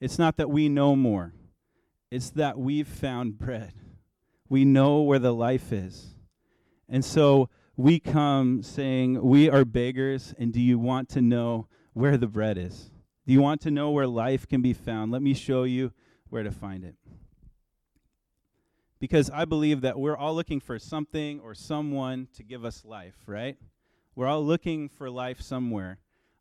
It's 0.00 0.18
not 0.18 0.36
that 0.36 0.50
we 0.50 0.68
know 0.68 0.94
more, 0.94 1.32
it's 2.10 2.30
that 2.30 2.58
we've 2.58 2.88
found 2.88 3.38
bread. 3.38 3.74
We 4.48 4.64
know 4.64 5.02
where 5.02 5.18
the 5.18 5.34
life 5.34 5.72
is. 5.72 6.14
And 6.88 7.04
so 7.04 7.50
we 7.76 8.00
come 8.00 8.62
saying, 8.62 9.22
We 9.22 9.50
are 9.50 9.64
beggars, 9.64 10.34
and 10.38 10.52
do 10.52 10.60
you 10.60 10.78
want 10.78 11.08
to 11.10 11.20
know 11.20 11.68
where 11.92 12.16
the 12.16 12.26
bread 12.26 12.56
is? 12.56 12.90
Do 13.26 13.32
you 13.32 13.42
want 13.42 13.60
to 13.62 13.70
know 13.70 13.90
where 13.90 14.06
life 14.06 14.48
can 14.48 14.62
be 14.62 14.72
found? 14.72 15.12
Let 15.12 15.20
me 15.20 15.34
show 15.34 15.64
you 15.64 15.92
where 16.30 16.42
to 16.42 16.50
find 16.50 16.82
it. 16.82 16.94
Because 18.98 19.30
I 19.30 19.44
believe 19.44 19.82
that 19.82 19.98
we're 19.98 20.16
all 20.16 20.34
looking 20.34 20.60
for 20.60 20.78
something 20.78 21.38
or 21.40 21.54
someone 21.54 22.28
to 22.34 22.42
give 22.42 22.64
us 22.64 22.84
life, 22.84 23.16
right? 23.26 23.56
We're 24.16 24.26
all 24.26 24.44
looking 24.44 24.88
for 24.88 25.08
life 25.08 25.40
somewhere. 25.40 25.98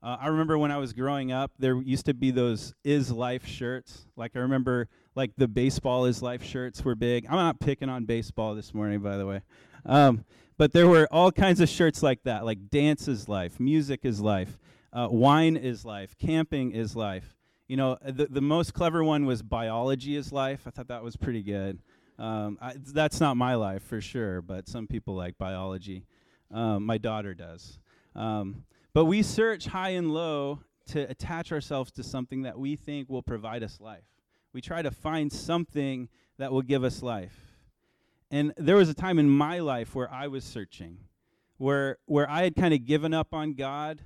Uh, 0.08 0.16
I 0.22 0.28
remember 0.28 0.58
when 0.58 0.72
I 0.72 0.78
was 0.78 0.94
growing 0.94 1.34
up, 1.34 1.52
there 1.60 1.76
used 1.82 2.06
to 2.06 2.14
be 2.14 2.32
those 2.32 2.74
"Is 2.86 3.12
Life" 3.12 3.46
shirts. 3.46 4.08
Like 4.16 4.38
I 4.38 4.40
remember, 4.40 4.88
like 5.16 5.32
the 5.36 5.50
baseball 5.50 6.06
"Is 6.06 6.22
Life" 6.22 6.42
shirts 6.42 6.86
were 6.86 6.96
big. 6.96 7.26
I'm 7.26 7.36
not 7.36 7.60
picking 7.60 7.90
on 7.90 8.06
baseball 8.06 8.56
this 8.56 8.74
morning, 8.74 9.02
by 9.02 9.18
the 9.18 9.26
way, 9.26 9.42
um, 9.86 10.24
but 10.58 10.72
there 10.72 10.88
were 10.88 11.10
all 11.12 11.30
kinds 11.30 11.60
of 11.60 11.68
shirts 11.68 12.02
like 12.02 12.24
that, 12.24 12.46
like 12.46 12.70
"Dance 12.70 13.10
is 13.10 13.28
Life," 13.28 13.60
"Music 13.60 14.06
is 14.06 14.22
Life," 14.22 14.58
uh, 14.94 15.10
"Wine 15.12 15.58
is 15.58 15.84
Life," 15.84 16.18
"Camping 16.18 16.72
is 16.72 16.96
Life." 16.96 17.36
You 17.68 17.76
know, 17.76 17.98
the 18.02 18.28
the 18.28 18.40
most 18.40 18.74
clever 18.74 19.04
one 19.04 19.26
was 19.26 19.44
"Biology 19.44 20.16
is 20.16 20.32
Life." 20.32 20.62
I 20.66 20.70
thought 20.70 20.88
that 20.88 21.04
was 21.04 21.18
pretty 21.18 21.44
good. 21.44 21.80
Um, 22.18 22.58
I, 22.62 22.76
that's 22.78 23.20
not 23.20 23.36
my 23.36 23.56
life 23.56 23.84
for 23.84 24.00
sure, 24.00 24.42
but 24.42 24.70
some 24.70 24.88
people 24.88 25.16
like 25.16 25.38
biology. 25.38 26.06
Um, 26.50 26.86
my 26.86 26.98
daughter 26.98 27.34
does. 27.34 27.82
Um, 28.16 28.64
but 28.94 29.06
we 29.06 29.22
search 29.22 29.68
high 29.68 29.90
and 29.90 30.14
low 30.14 30.62
to 30.88 31.02
attach 31.10 31.52
ourselves 31.52 31.92
to 31.92 32.04
something 32.04 32.44
that 32.44 32.58
we 32.58 32.76
think 32.76 33.10
will 33.10 33.22
provide 33.22 33.64
us 33.64 33.80
life. 33.80 34.06
We 34.54 34.62
try 34.62 34.82
to 34.82 34.92
find 34.92 35.32
something 35.32 36.10
that 36.38 36.52
will 36.52 36.62
give 36.62 36.84
us 36.84 37.04
life. 37.04 37.36
And 38.32 38.54
there 38.58 38.76
was 38.76 38.90
a 38.90 38.94
time 38.94 39.20
in 39.20 39.30
my 39.30 39.60
life 39.60 39.96
where 39.96 40.12
I 40.12 40.28
was 40.28 40.44
searching, 40.44 40.98
where 41.58 41.98
where 42.06 42.30
I 42.30 42.44
had 42.44 42.56
kind 42.56 42.74
of 42.74 42.86
given 42.86 43.14
up 43.14 43.34
on 43.34 43.54
God. 43.54 44.02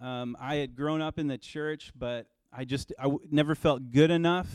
Um, 0.00 0.36
I 0.40 0.56
had 0.56 0.74
grown 0.74 1.00
up 1.00 1.18
in 1.18 1.28
the 1.28 1.38
church, 1.38 1.92
but 1.96 2.26
I 2.52 2.64
just 2.64 2.92
I 2.98 3.04
w- 3.04 3.20
never 3.30 3.54
felt 3.54 3.92
good 3.92 4.10
enough, 4.10 4.48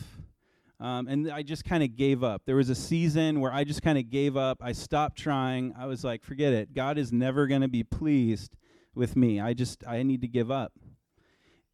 um, 0.78 1.08
and 1.08 1.30
I 1.32 1.42
just 1.42 1.64
kind 1.64 1.82
of 1.82 1.96
gave 1.96 2.22
up. 2.22 2.42
There 2.44 2.54
was 2.54 2.68
a 2.68 2.74
season 2.74 3.40
where 3.40 3.52
I 3.52 3.64
just 3.64 3.82
kind 3.82 3.98
of 3.98 4.10
gave 4.10 4.36
up. 4.36 4.58
I 4.60 4.72
stopped 4.72 5.18
trying. 5.18 5.74
I 5.76 5.86
was 5.86 6.04
like, 6.04 6.22
forget 6.22 6.52
it. 6.52 6.74
God 6.74 6.98
is 6.98 7.12
never 7.12 7.46
going 7.46 7.62
to 7.62 7.68
be 7.68 7.82
pleased 7.82 8.54
with 8.98 9.16
me. 9.16 9.40
I 9.40 9.54
just, 9.54 9.86
I 9.86 10.02
need 10.02 10.20
to 10.20 10.28
give 10.28 10.50
up. 10.50 10.72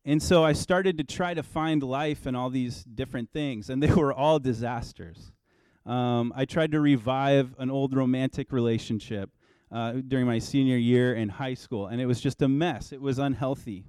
And 0.04 0.22
so 0.22 0.44
I 0.44 0.52
started 0.52 0.98
to 0.98 1.04
try 1.04 1.32
to 1.32 1.42
find 1.42 1.82
life 1.82 2.26
in 2.26 2.36
all 2.36 2.50
these 2.50 2.84
different 2.84 3.30
things, 3.32 3.70
and 3.70 3.82
they 3.82 3.92
were 3.92 4.12
all 4.12 4.38
disasters. 4.38 5.32
Um, 5.86 6.32
I 6.36 6.44
tried 6.44 6.72
to 6.72 6.80
revive 6.80 7.54
an 7.58 7.70
old 7.70 7.94
romantic 7.94 8.52
relationship 8.52 9.30
uh, 9.72 9.94
during 10.06 10.26
my 10.26 10.38
senior 10.38 10.76
year 10.76 11.14
in 11.14 11.30
high 11.30 11.54
school, 11.54 11.86
and 11.86 12.00
it 12.00 12.06
was 12.06 12.20
just 12.20 12.42
a 12.42 12.48
mess. 12.48 12.92
It 12.92 13.00
was 13.00 13.18
unhealthy. 13.18 13.84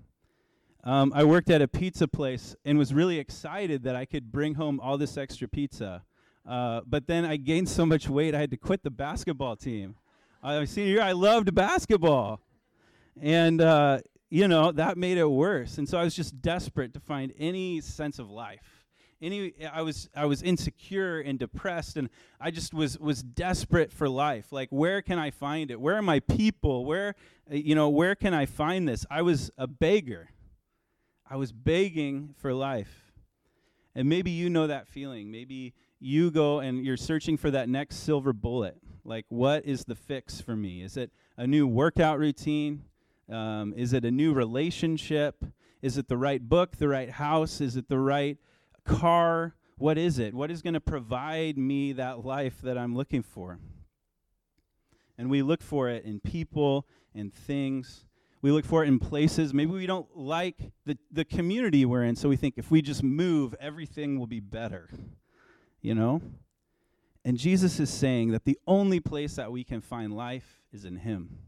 Um, 0.83 1.11
I 1.15 1.23
worked 1.23 1.49
at 1.49 1.61
a 1.61 1.67
pizza 1.67 2.07
place 2.07 2.55
and 2.63 2.77
was 2.77 2.93
really 2.93 3.19
excited 3.19 3.83
that 3.83 3.95
I 3.95 4.05
could 4.05 4.31
bring 4.31 4.55
home 4.55 4.79
all 4.79 4.97
this 4.97 5.17
extra 5.17 5.47
pizza. 5.47 6.03
Uh, 6.47 6.81
but 6.85 7.07
then 7.07 7.25
I 7.25 7.37
gained 7.37 7.69
so 7.69 7.85
much 7.85 8.07
weight, 8.07 8.35
I 8.35 8.39
had 8.39 8.51
to 8.51 8.57
quit 8.57 8.83
the 8.83 8.91
basketball 8.91 9.55
team. 9.55 9.95
Uh, 10.43 10.65
senior 10.65 10.91
year, 10.91 11.01
I 11.01 11.11
loved 11.13 11.53
basketball. 11.55 12.39
And, 13.21 13.61
uh, 13.61 13.99
you 14.29 14.47
know, 14.47 14.71
that 14.71 14.97
made 14.97 15.17
it 15.17 15.29
worse. 15.29 15.77
And 15.77 15.87
so 15.87 15.97
I 15.97 16.03
was 16.03 16.15
just 16.15 16.41
desperate 16.41 16.93
to 16.93 16.99
find 16.99 17.33
any 17.37 17.81
sense 17.81 18.19
of 18.19 18.29
life. 18.29 18.85
Any, 19.21 19.53
I 19.71 19.81
was 19.81 20.09
I 20.13 20.25
was 20.25 20.41
insecure 20.43 21.21
and 21.21 21.39
depressed, 21.39 21.95
and 21.95 22.09
I 22.39 22.51
just 22.51 22.73
was 22.73 22.99
was 22.99 23.23
desperate 23.23 23.91
for 23.93 24.09
life. 24.09 24.51
Like, 24.51 24.69
where 24.71 25.01
can 25.01 25.17
I 25.17 25.31
find 25.31 25.71
it? 25.71 25.79
Where 25.79 25.95
are 25.95 26.01
my 26.01 26.19
people? 26.19 26.85
Where, 26.85 27.15
you 27.49 27.75
know, 27.75 27.87
where 27.87 28.13
can 28.13 28.33
I 28.33 28.45
find 28.45 28.87
this? 28.87 29.05
I 29.09 29.21
was 29.21 29.51
a 29.57 29.67
beggar. 29.67 30.29
I 31.27 31.37
was 31.37 31.53
begging 31.53 32.35
for 32.37 32.53
life. 32.53 33.13
And 33.95 34.09
maybe 34.09 34.31
you 34.31 34.49
know 34.49 34.67
that 34.67 34.87
feeling. 34.87 35.31
Maybe 35.31 35.73
you 35.99 36.29
go 36.29 36.59
and 36.59 36.85
you're 36.85 36.97
searching 36.97 37.37
for 37.37 37.49
that 37.51 37.69
next 37.69 38.03
silver 38.03 38.33
bullet. 38.33 38.77
Like, 39.05 39.25
what 39.29 39.65
is 39.65 39.85
the 39.85 39.95
fix 39.95 40.41
for 40.41 40.55
me? 40.55 40.83
Is 40.83 40.97
it 40.97 41.11
a 41.37 41.47
new 41.47 41.65
workout 41.65 42.19
routine? 42.19 42.83
Um, 43.29 43.73
is 43.75 43.93
it 43.93 44.05
a 44.05 44.11
new 44.11 44.33
relationship? 44.33 45.43
Is 45.81 45.97
it 45.97 46.07
the 46.07 46.17
right 46.17 46.41
book, 46.47 46.77
the 46.77 46.87
right 46.87 47.09
house? 47.09 47.61
Is 47.61 47.75
it 47.75 47.89
the 47.89 47.99
right 47.99 48.37
car? 48.85 49.55
What 49.77 49.97
is 49.97 50.19
it? 50.19 50.33
What 50.33 50.51
is 50.51 50.61
going 50.61 50.73
to 50.73 50.79
provide 50.79 51.57
me 51.57 51.93
that 51.93 52.25
life 52.25 52.61
that 52.63 52.77
I'm 52.77 52.95
looking 52.95 53.23
for? 53.23 53.59
And 55.17 55.29
we 55.29 55.41
look 55.41 55.61
for 55.61 55.89
it 55.89 56.05
in 56.05 56.19
people 56.19 56.87
and 57.13 57.33
things. 57.33 58.05
We 58.41 58.51
look 58.51 58.65
for 58.65 58.83
it 58.83 58.87
in 58.87 58.99
places. 58.99 59.53
Maybe 59.53 59.71
we 59.71 59.87
don't 59.87 60.15
like 60.15 60.71
the, 60.85 60.97
the 61.11 61.25
community 61.25 61.85
we're 61.85 62.03
in, 62.03 62.15
so 62.15 62.29
we 62.29 62.35
think 62.35 62.55
if 62.57 62.69
we 62.69 62.81
just 62.81 63.01
move, 63.01 63.55
everything 63.59 64.19
will 64.19 64.27
be 64.27 64.39
better. 64.39 64.89
You 65.81 65.95
know? 65.95 66.21
And 67.23 67.37
Jesus 67.37 67.79
is 67.79 67.89
saying 67.89 68.31
that 68.31 68.45
the 68.45 68.59
only 68.67 68.99
place 68.99 69.35
that 69.35 69.51
we 69.51 69.63
can 69.63 69.81
find 69.81 70.15
life 70.15 70.61
is 70.71 70.85
in 70.85 70.97
Him. 70.97 71.39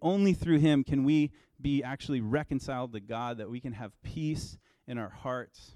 Only 0.00 0.32
through 0.32 0.58
him 0.58 0.84
can 0.84 1.04
we 1.04 1.30
be 1.60 1.82
actually 1.82 2.20
reconciled 2.20 2.92
to 2.92 3.00
God, 3.00 3.38
that 3.38 3.50
we 3.50 3.60
can 3.60 3.72
have 3.72 3.92
peace 4.02 4.58
in 4.86 4.98
our 4.98 5.08
hearts. 5.08 5.72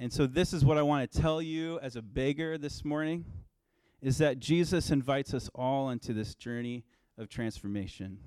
And 0.00 0.12
so 0.12 0.26
this 0.26 0.52
is 0.52 0.64
what 0.64 0.78
I 0.78 0.82
want 0.82 1.10
to 1.10 1.20
tell 1.20 1.40
you 1.40 1.78
as 1.80 1.96
a 1.96 2.02
beggar 2.02 2.58
this 2.58 2.84
morning 2.84 3.24
is 4.00 4.18
that 4.18 4.40
Jesus 4.40 4.90
invites 4.90 5.32
us 5.32 5.48
all 5.54 5.90
into 5.90 6.12
this 6.12 6.34
journey 6.34 6.84
of 7.16 7.28
transformation. 7.28 8.18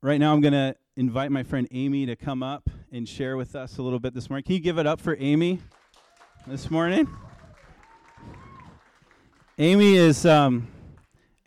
Right 0.00 0.20
now 0.20 0.32
I'm 0.32 0.40
going 0.40 0.52
to 0.52 0.76
invite 0.96 1.32
my 1.32 1.42
friend 1.42 1.66
Amy 1.72 2.06
to 2.06 2.14
come 2.14 2.44
up 2.44 2.70
and 2.92 3.08
share 3.08 3.36
with 3.36 3.56
us 3.56 3.78
a 3.78 3.82
little 3.82 3.98
bit 3.98 4.14
this 4.14 4.30
morning. 4.30 4.44
Can 4.44 4.54
you 4.54 4.60
give 4.60 4.78
it 4.78 4.86
up 4.86 5.00
for 5.00 5.16
Amy 5.18 5.60
this 6.46 6.70
morning? 6.70 7.08
Amy 9.58 9.96
is 9.96 10.24
um, 10.24 10.68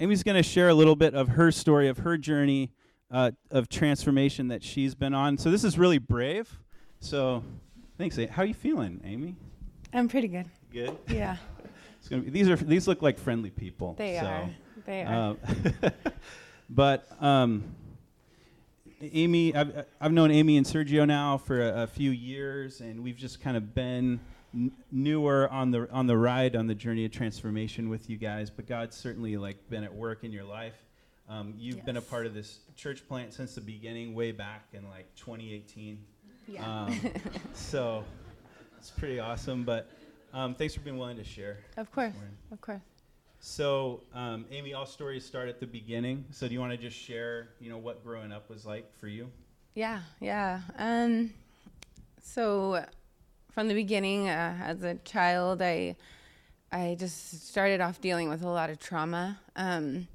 Amy's 0.01 0.23
going 0.23 0.35
to 0.35 0.41
share 0.41 0.69
a 0.69 0.73
little 0.73 0.95
bit 0.95 1.13
of 1.13 1.27
her 1.27 1.51
story, 1.51 1.87
of 1.87 1.99
her 1.99 2.17
journey 2.17 2.71
uh, 3.11 3.29
of 3.51 3.69
transformation 3.69 4.47
that 4.47 4.63
she's 4.63 4.95
been 4.95 5.13
on. 5.13 5.37
So 5.37 5.51
this 5.51 5.63
is 5.63 5.77
really 5.77 5.99
brave. 5.99 6.59
So 6.99 7.43
thanks. 7.99 8.17
How 8.31 8.41
are 8.41 8.45
you 8.45 8.55
feeling, 8.55 8.99
Amy? 9.03 9.35
I'm 9.93 10.07
pretty 10.07 10.27
good. 10.27 10.47
Good. 10.71 10.97
Yeah. 11.07 11.37
it's 11.99 12.09
gonna 12.09 12.23
be, 12.23 12.31
these 12.31 12.49
are 12.49 12.55
these 12.55 12.87
look 12.87 13.03
like 13.03 13.19
friendly 13.19 13.51
people. 13.51 13.93
They 13.93 14.17
so, 14.19 14.25
are. 14.25 14.49
They 14.87 15.03
are. 15.03 15.37
Uh, 15.83 15.89
but 16.71 17.07
um, 17.21 17.63
Amy, 19.03 19.53
I've, 19.53 19.85
I've 19.99 20.13
known 20.13 20.31
Amy 20.31 20.57
and 20.57 20.65
Sergio 20.65 21.05
now 21.05 21.37
for 21.37 21.61
a, 21.61 21.83
a 21.83 21.87
few 21.87 22.09
years, 22.09 22.81
and 22.81 23.03
we've 23.03 23.17
just 23.17 23.39
kind 23.39 23.55
of 23.55 23.75
been 23.75 24.19
n- 24.53 24.71
newer 24.91 25.49
on 25.49 25.71
the 25.71 25.89
on 25.91 26.07
the 26.07 26.17
ride 26.17 26.55
on 26.55 26.67
the 26.67 26.75
journey 26.75 27.05
of 27.05 27.11
transformation 27.11 27.89
with 27.89 28.09
you 28.09 28.17
guys, 28.17 28.49
but 28.49 28.67
God's 28.67 28.95
certainly 28.95 29.37
like 29.37 29.69
been 29.69 29.83
at 29.83 29.93
work 29.93 30.23
in 30.23 30.31
your 30.31 30.43
life. 30.43 30.75
Um, 31.29 31.53
you've 31.57 31.77
yes. 31.77 31.85
been 31.85 31.97
a 31.97 32.01
part 32.01 32.25
of 32.25 32.33
this 32.33 32.59
church 32.75 33.07
plant 33.07 33.33
since 33.33 33.55
the 33.55 33.61
beginning, 33.61 34.13
way 34.13 34.31
back 34.31 34.67
in 34.73 34.87
like 34.89 35.13
2018. 35.15 35.97
Yeah. 36.47 36.83
Um, 36.83 36.99
so 37.53 38.03
it's 38.77 38.89
pretty 38.89 39.19
awesome. 39.19 39.63
But 39.63 39.89
um, 40.33 40.55
thanks 40.55 40.73
for 40.73 40.81
being 40.81 40.97
willing 40.97 41.17
to 41.17 41.23
share. 41.23 41.59
Of 41.77 41.91
course. 41.91 42.13
Of 42.51 42.59
course. 42.59 42.81
So, 43.39 44.01
um, 44.13 44.45
Amy, 44.51 44.73
all 44.75 44.85
stories 44.85 45.25
start 45.25 45.49
at 45.49 45.59
the 45.59 45.65
beginning. 45.65 46.25
So, 46.29 46.47
do 46.47 46.53
you 46.53 46.59
want 46.59 46.73
to 46.73 46.77
just 46.77 46.95
share, 46.95 47.49
you 47.59 47.71
know, 47.71 47.77
what 47.77 48.03
growing 48.03 48.31
up 48.31 48.49
was 48.49 48.65
like 48.65 48.93
for 48.99 49.07
you? 49.07 49.31
Yeah, 49.73 50.01
yeah. 50.19 50.61
Um, 50.77 51.33
so 52.21 52.85
from 53.51 53.67
the 53.67 53.73
beginning, 53.73 54.29
uh, 54.29 54.57
as 54.63 54.83
a 54.83 54.95
child, 54.95 55.61
I 55.61 55.95
I 56.71 56.95
just 56.97 57.49
started 57.49 57.81
off 57.81 57.99
dealing 57.99 58.29
with 58.29 58.43
a 58.43 58.47
lot 58.47 58.69
of 58.69 58.79
trauma. 58.79 59.39
Um, 59.57 60.07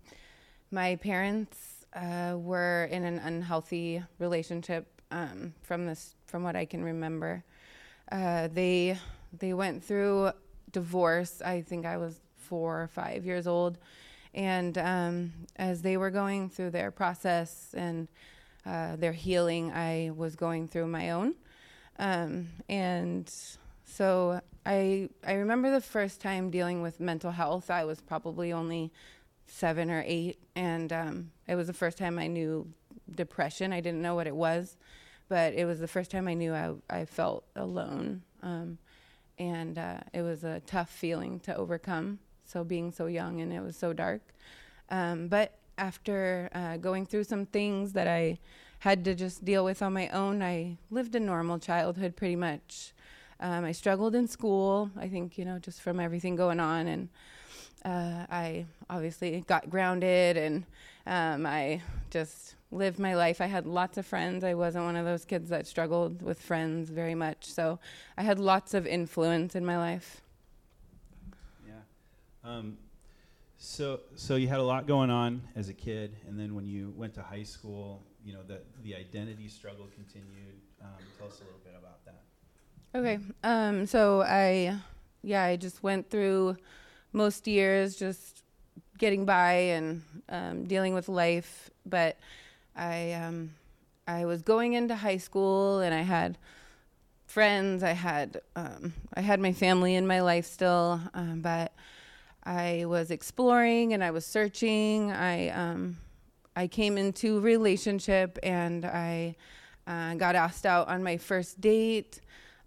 my 0.70 0.96
parents 0.96 1.84
uh, 1.94 2.36
were 2.38 2.88
in 2.90 3.04
an 3.04 3.18
unhealthy 3.18 4.02
relationship 4.18 4.86
um, 5.10 5.52
from 5.62 5.84
this, 5.84 6.14
from 6.24 6.42
what 6.42 6.56
I 6.56 6.64
can 6.64 6.82
remember. 6.82 7.44
Uh, 8.10 8.48
they 8.52 8.98
they 9.38 9.52
went 9.52 9.84
through 9.84 10.30
divorce. 10.72 11.42
I 11.42 11.60
think 11.60 11.84
I 11.84 11.98
was 11.98 12.20
four 12.38 12.82
or 12.82 12.88
five 12.88 13.26
years 13.26 13.46
old, 13.46 13.76
and 14.32 14.78
um, 14.78 15.32
as 15.56 15.82
they 15.82 15.98
were 15.98 16.10
going 16.10 16.48
through 16.48 16.70
their 16.70 16.90
process 16.90 17.74
and 17.76 18.08
uh, 18.64 18.96
their 18.96 19.12
healing, 19.12 19.72
I 19.72 20.10
was 20.16 20.36
going 20.36 20.68
through 20.68 20.86
my 20.86 21.10
own. 21.10 21.34
Um, 21.98 22.48
and 22.68 23.32
so 23.84 24.40
I 24.64 25.08
I 25.26 25.34
remember 25.34 25.70
the 25.70 25.80
first 25.80 26.20
time 26.20 26.50
dealing 26.50 26.82
with 26.82 27.00
mental 27.00 27.30
health. 27.30 27.70
I 27.70 27.84
was 27.84 28.00
probably 28.00 28.52
only 28.52 28.92
seven 29.46 29.90
or 29.90 30.02
eight, 30.06 30.38
and 30.54 30.92
um, 30.92 31.30
it 31.46 31.54
was 31.54 31.68
the 31.68 31.72
first 31.72 31.98
time 31.98 32.18
I 32.18 32.26
knew 32.26 32.68
depression. 33.14 33.72
I 33.72 33.80
didn't 33.80 34.02
know 34.02 34.14
what 34.14 34.26
it 34.26 34.34
was, 34.34 34.76
but 35.28 35.54
it 35.54 35.64
was 35.64 35.80
the 35.80 35.88
first 35.88 36.10
time 36.10 36.28
I 36.28 36.34
knew 36.34 36.52
I 36.52 36.74
I 36.90 37.04
felt 37.04 37.44
alone. 37.54 38.22
Um, 38.42 38.78
and 39.38 39.78
uh, 39.78 39.98
it 40.12 40.22
was 40.22 40.44
a 40.44 40.60
tough 40.60 40.90
feeling 40.90 41.40
to 41.40 41.54
overcome. 41.54 42.18
So 42.44 42.64
being 42.64 42.92
so 42.92 43.06
young 43.06 43.40
and 43.40 43.52
it 43.52 43.60
was 43.60 43.76
so 43.76 43.92
dark, 43.92 44.22
um, 44.90 45.28
but 45.28 45.58
after 45.78 46.48
uh, 46.54 46.76
going 46.76 47.04
through 47.04 47.24
some 47.24 47.46
things 47.46 47.92
that 47.92 48.06
I 48.06 48.38
had 48.80 49.04
to 49.04 49.14
just 49.14 49.44
deal 49.44 49.64
with 49.64 49.82
on 49.82 49.92
my 49.92 50.08
own, 50.08 50.42
I 50.42 50.76
lived 50.90 51.14
a 51.14 51.20
normal 51.20 51.58
childhood 51.58 52.16
pretty 52.16 52.36
much. 52.36 52.92
Um, 53.40 53.64
I 53.64 53.72
struggled 53.72 54.14
in 54.14 54.28
school, 54.28 54.90
I 54.96 55.08
think, 55.08 55.36
you 55.38 55.44
know, 55.44 55.58
just 55.58 55.80
from 55.80 56.00
everything 56.00 56.36
going 56.36 56.60
on. 56.60 56.86
And 56.86 57.08
uh, 57.84 58.26
I 58.30 58.66
obviously 58.88 59.44
got 59.46 59.68
grounded 59.68 60.36
and 60.36 60.64
um, 61.06 61.46
I 61.46 61.82
just 62.10 62.54
lived 62.70 62.98
my 62.98 63.14
life. 63.14 63.40
I 63.40 63.46
had 63.46 63.66
lots 63.66 63.98
of 63.98 64.06
friends. 64.06 64.42
I 64.42 64.54
wasn't 64.54 64.84
one 64.84 64.96
of 64.96 65.04
those 65.04 65.24
kids 65.24 65.50
that 65.50 65.66
struggled 65.66 66.22
with 66.22 66.40
friends 66.40 66.90
very 66.90 67.14
much. 67.14 67.44
So 67.44 67.78
I 68.16 68.22
had 68.22 68.38
lots 68.38 68.74
of 68.74 68.86
influence 68.86 69.54
in 69.54 69.64
my 69.64 69.76
life. 69.76 70.22
Yeah. 71.66 71.74
Um, 72.44 72.78
so, 73.58 74.00
so 74.14 74.36
you 74.36 74.48
had 74.48 74.58
a 74.58 74.64
lot 74.64 74.86
going 74.86 75.10
on 75.10 75.42
as 75.54 75.68
a 75.68 75.74
kid, 75.74 76.14
and 76.28 76.38
then 76.38 76.54
when 76.54 76.66
you 76.66 76.92
went 76.96 77.14
to 77.14 77.22
high 77.22 77.42
school, 77.42 78.02
you 78.26 78.32
know, 78.32 78.42
the 78.42 78.60
the 78.82 78.96
identity 78.96 79.48
struggle 79.48 79.86
continued. 79.94 80.56
Um, 80.82 80.88
tell 81.16 81.28
us 81.28 81.40
a 81.40 81.44
little 81.44 81.60
bit 81.64 81.74
about 81.78 82.04
that. 82.04 82.98
Okay. 82.98 83.18
Um, 83.44 83.86
so 83.86 84.22
I, 84.22 84.76
yeah, 85.22 85.44
I 85.44 85.56
just 85.56 85.82
went 85.82 86.10
through 86.10 86.56
most 87.12 87.46
years 87.46 87.96
just 87.96 88.42
getting 88.98 89.24
by 89.24 89.52
and 89.52 90.02
um, 90.28 90.64
dealing 90.64 90.92
with 90.92 91.08
life, 91.08 91.70
but 91.86 92.18
I 92.74 93.12
um, 93.12 93.50
I 94.08 94.24
was 94.24 94.42
going 94.42 94.72
into 94.72 94.96
high 94.96 95.18
school 95.18 95.78
and 95.80 95.94
I 95.94 96.02
had 96.02 96.36
friends. 97.26 97.84
I 97.84 97.92
had 97.92 98.40
um, 98.56 98.92
I 99.14 99.20
had 99.20 99.38
my 99.38 99.52
family 99.52 99.94
in 99.94 100.04
my 100.04 100.20
life 100.20 100.46
still, 100.46 101.00
um, 101.14 101.42
but 101.42 101.72
I 102.42 102.86
was 102.86 103.12
exploring 103.12 103.92
and 103.92 104.02
I 104.02 104.10
was 104.10 104.26
searching. 104.26 105.12
I 105.12 105.48
um, 105.50 105.98
I 106.56 106.66
came 106.66 106.96
into 106.96 107.38
relationship 107.40 108.38
and 108.42 108.84
I 108.84 109.36
uh, 109.86 110.14
got 110.14 110.34
asked 110.34 110.66
out 110.66 110.88
on 110.88 111.02
my 111.02 111.18
first 111.18 111.60
date. 111.60 112.20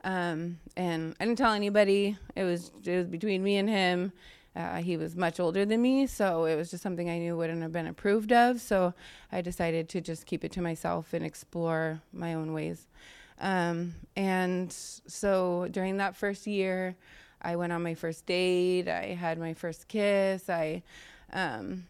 Um, 0.04 0.60
and 0.78 1.16
I 1.20 1.26
didn't 1.26 1.40
tell 1.40 1.54
anybody. 1.54 2.18
It 2.36 2.44
was 2.46 2.72
it 2.86 2.96
was 2.96 3.08
between 3.08 3.44
me 3.44 3.58
and 3.58 3.68
him. 3.68 4.14
Uh, 4.56 4.78
he 4.78 4.98
was 4.98 5.16
much 5.16 5.40
older 5.40 5.66
than 5.66 5.82
me, 5.82 6.08
so 6.08 6.46
it 6.46 6.56
was 6.56 6.72
just 6.72 6.82
something 6.82 7.10
I 7.10 7.20
knew 7.20 7.36
wouldn't 7.36 7.62
have 7.62 7.72
been 7.72 7.88
approved 7.88 8.32
of. 8.32 8.62
So 8.62 8.94
I 9.32 9.42
decided 9.42 9.90
to 9.90 10.02
just 10.02 10.26
keep 10.26 10.44
it 10.44 10.52
to 10.54 10.62
myself 10.62 11.14
and 11.14 11.26
explore 11.26 12.02
my 12.14 12.34
own 12.34 12.54
ways. 12.54 12.88
Um, 13.40 13.96
and 14.16 14.72
so 14.72 15.68
during 15.72 15.98
that 15.98 16.16
first 16.16 16.48
year, 16.48 16.96
I 17.42 17.56
went 17.56 17.72
on 17.72 17.84
my 17.84 17.94
first 17.94 18.26
date. 18.26 18.88
I 18.88 19.14
had 19.14 19.40
my 19.40 19.54
first 19.54 19.88
kiss. 19.88 20.50
I, 20.50 20.84
um, 21.32 21.86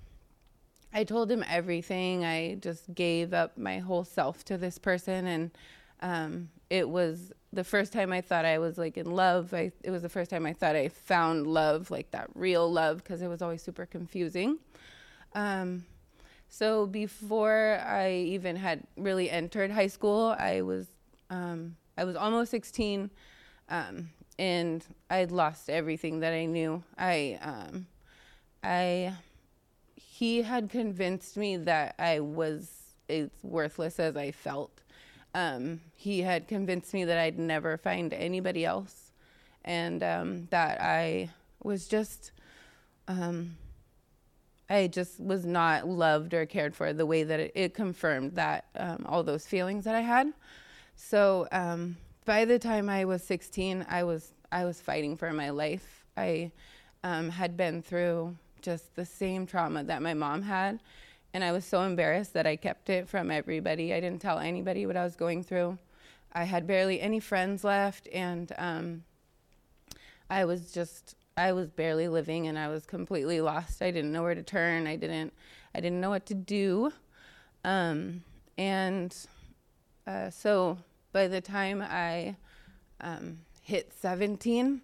I 0.93 1.04
told 1.04 1.32
him 1.32 1.43
everything. 1.47 2.25
I 2.25 2.56
just 2.56 2.93
gave 2.93 3.34
up 3.34 3.58
my 3.58 3.80
whole 3.80 4.04
self 4.04 4.43
to 4.45 4.58
this 4.58 4.78
person, 4.78 5.28
and 5.28 5.52
um, 6.02 6.49
it 6.69 6.89
was 6.89 7.32
the 7.54 7.63
first 7.63 7.93
time 7.93 8.12
I 8.12 8.21
thought 8.21 8.45
I 8.45 8.58
was 8.58 8.78
like 8.78 8.97
in 8.97 9.12
love. 9.12 9.54
I, 9.54 9.71
it 9.84 9.91
was 9.91 10.02
the 10.02 10.10
first 10.10 10.32
time 10.32 10.45
I 10.45 10.54
thought 10.54 10.75
I 10.75 10.89
found 10.89 11.47
love, 11.47 11.91
like 11.91 12.12
that 12.12 12.30
real 12.34 12.71
love, 12.71 12.97
because 12.97 13.21
it 13.21 13.28
was 13.28 13.41
always 13.41 13.62
super 13.62 13.86
confusing. 13.86 14.58
Um, 15.34 15.86
so 16.47 16.88
before 16.88 17.80
I 17.86 18.12
even 18.13 18.56
had 18.56 18.84
really 18.97 19.30
entered 19.30 19.69
high 19.71 19.88
school, 19.88 20.36
I 20.39 20.62
was 20.62 20.88
um, 21.30 21.75
I 21.97 22.04
was 22.06 22.15
almost 22.15 22.49
16, 22.49 23.12
um, 23.69 24.10
and 24.39 24.84
I'd 25.12 25.32
lost 25.32 25.69
everything 25.69 26.21
that 26.21 26.34
I 26.34 26.45
knew. 26.45 26.84
I 26.97 27.38
um, 27.41 27.86
I 28.63 29.13
he 30.19 30.41
had 30.41 30.69
convinced 30.69 31.38
me 31.38 31.58
that 31.58 31.95
I 31.97 32.19
was 32.19 32.69
as 33.08 33.29
worthless 33.41 33.99
as 33.99 34.15
I 34.17 34.32
felt 34.32 34.79
um, 35.34 35.82
he 35.95 36.21
had 36.21 36.47
convinced 36.47 36.93
me 36.93 37.05
that 37.05 37.17
I'd 37.17 37.38
never 37.38 37.77
find 37.77 38.13
anybody 38.13 38.65
else, 38.65 39.12
and 39.63 40.01
um, 40.03 40.47
that 40.49 40.82
I 40.82 41.29
was 41.62 41.88
just, 41.88 42.32
um, 43.08 43.55
I 44.69 44.88
just 44.88 45.19
was 45.19 45.45
not 45.45 45.88
loved 45.88 46.34
or 46.34 46.45
cared 46.45 46.75
for 46.75 46.93
the 46.93 47.05
way 47.05 47.23
that 47.23 47.39
it, 47.39 47.51
it 47.53 47.73
confirmed 47.73 48.36
that 48.36 48.65
um, 48.75 49.05
all 49.08 49.23
those 49.23 49.45
feelings 49.45 49.86
that 49.86 49.95
I 49.95 50.01
had. 50.01 50.34
So 50.95 51.47
um, 51.51 51.97
by 52.25 52.45
the 52.45 52.60
time 52.60 52.89
I 52.89 53.05
was 53.05 53.23
16, 53.23 53.86
I 53.89 54.03
was 54.03 54.34
I 54.51 54.65
was 54.65 54.82
fighting 54.82 55.15
for 55.15 55.32
my 55.32 55.51
life. 55.51 56.05
I 56.17 56.51
um, 57.03 57.29
had 57.29 57.55
been 57.55 57.84
through 57.84 58.36
just 58.62 58.95
the 58.95 59.06
same 59.06 59.45
trauma 59.45 59.84
that 59.84 60.02
my 60.02 60.13
mom 60.13 60.43
had 60.43 60.80
and 61.34 61.43
I 61.43 61.52
was 61.52 61.65
so 61.65 61.84
embarrassed 61.84 62.34
that 62.34 62.48
I 62.48 62.56
kept 62.56 62.89
it 62.89 63.08
from 63.08 63.30
everybody. 63.30 63.93
I 63.93 64.00
didn't 64.00 64.22
tell 64.22 64.39
anybody 64.39 64.86
what 64.86 64.98
I 64.98 65.04
was 65.04 65.15
going 65.15 65.43
through. 65.43 65.78
I 66.34 66.43
had 66.43 66.67
barely 66.67 67.02
any 67.02 67.19
friends 67.19 67.63
left, 67.63 68.08
and 68.13 68.52
um, 68.58 69.04
I 70.30 70.45
was 70.45 70.72
just 70.72 71.15
I 71.38 71.54
was 71.54 71.69
barely 71.69 72.08
living, 72.08 72.48
and 72.48 72.58
I 72.58 72.67
was 72.67 72.86
completely 72.86 73.41
lost. 73.41 73.82
I 73.82 73.91
didn't 73.91 74.12
know 74.12 74.24
where 74.24 74.36
to 74.36 74.43
turn. 74.43 74.88
I 74.88 74.95
didn't 74.95 75.34
I 75.74 75.80
didn't 75.80 76.02
know 76.02 76.10
what 76.10 76.26
to 76.28 76.34
do, 76.34 76.91
um, 77.63 78.24
and 78.58 79.15
uh, 80.08 80.30
so 80.30 80.80
by 81.12 81.28
the 81.28 81.41
time 81.41 81.82
I 81.82 82.36
um, 83.02 83.39
hit 83.62 83.93
17, 84.00 84.82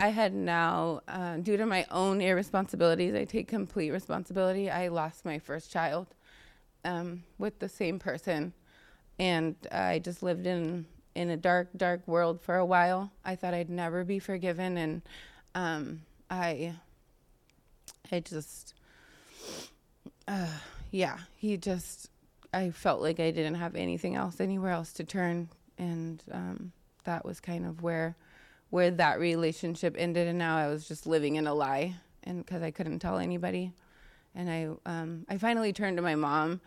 I 0.00 0.08
had 0.08 0.32
now, 0.32 1.00
uh, 1.08 1.38
due 1.38 1.56
to 1.56 1.66
my 1.66 1.84
own 1.90 2.20
irresponsibilities, 2.20 3.14
I 3.14 3.24
take 3.24 3.48
complete 3.48 3.90
responsibility. 3.90 4.70
I 4.70 4.88
lost 4.88 5.24
my 5.24 5.40
first 5.40 5.72
child 5.72 6.06
um, 6.84 7.24
with 7.36 7.58
the 7.58 7.68
same 7.68 7.98
person, 7.98 8.52
and 9.18 9.56
I 9.72 9.98
just 9.98 10.22
lived 10.22 10.46
in 10.46 10.86
in 11.16 11.30
a 11.30 11.36
dark, 11.36 11.70
dark 11.76 12.06
world 12.06 12.40
for 12.40 12.54
a 12.54 12.64
while. 12.64 13.10
I 13.24 13.34
thought 13.34 13.52
I'd 13.52 13.70
never 13.70 14.04
be 14.04 14.20
forgiven, 14.20 14.76
and 14.76 15.02
um, 15.56 16.02
I, 16.30 16.74
I 18.12 18.20
just, 18.20 18.74
uh, 20.28 20.46
yeah, 20.92 21.18
he 21.34 21.56
just, 21.56 22.08
I 22.54 22.70
felt 22.70 23.02
like 23.02 23.18
I 23.18 23.32
didn't 23.32 23.56
have 23.56 23.74
anything 23.74 24.14
else, 24.14 24.40
anywhere 24.40 24.70
else 24.70 24.92
to 24.92 25.02
turn, 25.02 25.48
and 25.76 26.22
um, 26.30 26.70
that 27.02 27.24
was 27.24 27.40
kind 27.40 27.66
of 27.66 27.82
where 27.82 28.14
where 28.70 28.90
that 28.90 29.18
relationship 29.18 29.94
ended, 29.98 30.28
and 30.28 30.38
now 30.38 30.56
I 30.56 30.68
was 30.68 30.86
just 30.86 31.06
living 31.06 31.36
in 31.36 31.46
a 31.46 31.54
lie, 31.54 31.94
and 32.24 32.44
because 32.44 32.62
I 32.62 32.70
couldn't 32.70 32.98
tell 32.98 33.18
anybody, 33.18 33.72
and 34.34 34.50
I 34.50 34.68
um, 34.90 35.24
I 35.28 35.38
finally 35.38 35.72
turned 35.72 35.96
to 35.96 36.02
my 36.02 36.14
mom, 36.14 36.60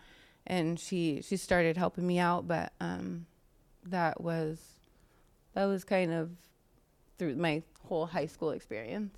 and 0.46 0.78
she 0.78 1.22
she 1.22 1.36
started 1.36 1.76
helping 1.76 2.06
me 2.06 2.18
out, 2.18 2.48
but 2.48 2.72
um, 2.80 3.26
that 3.84 4.20
was 4.20 4.58
that 5.54 5.66
was 5.66 5.84
kind 5.84 6.12
of 6.12 6.30
through 7.18 7.36
my 7.36 7.62
whole 7.84 8.06
high 8.06 8.26
school 8.26 8.50
experience. 8.50 9.14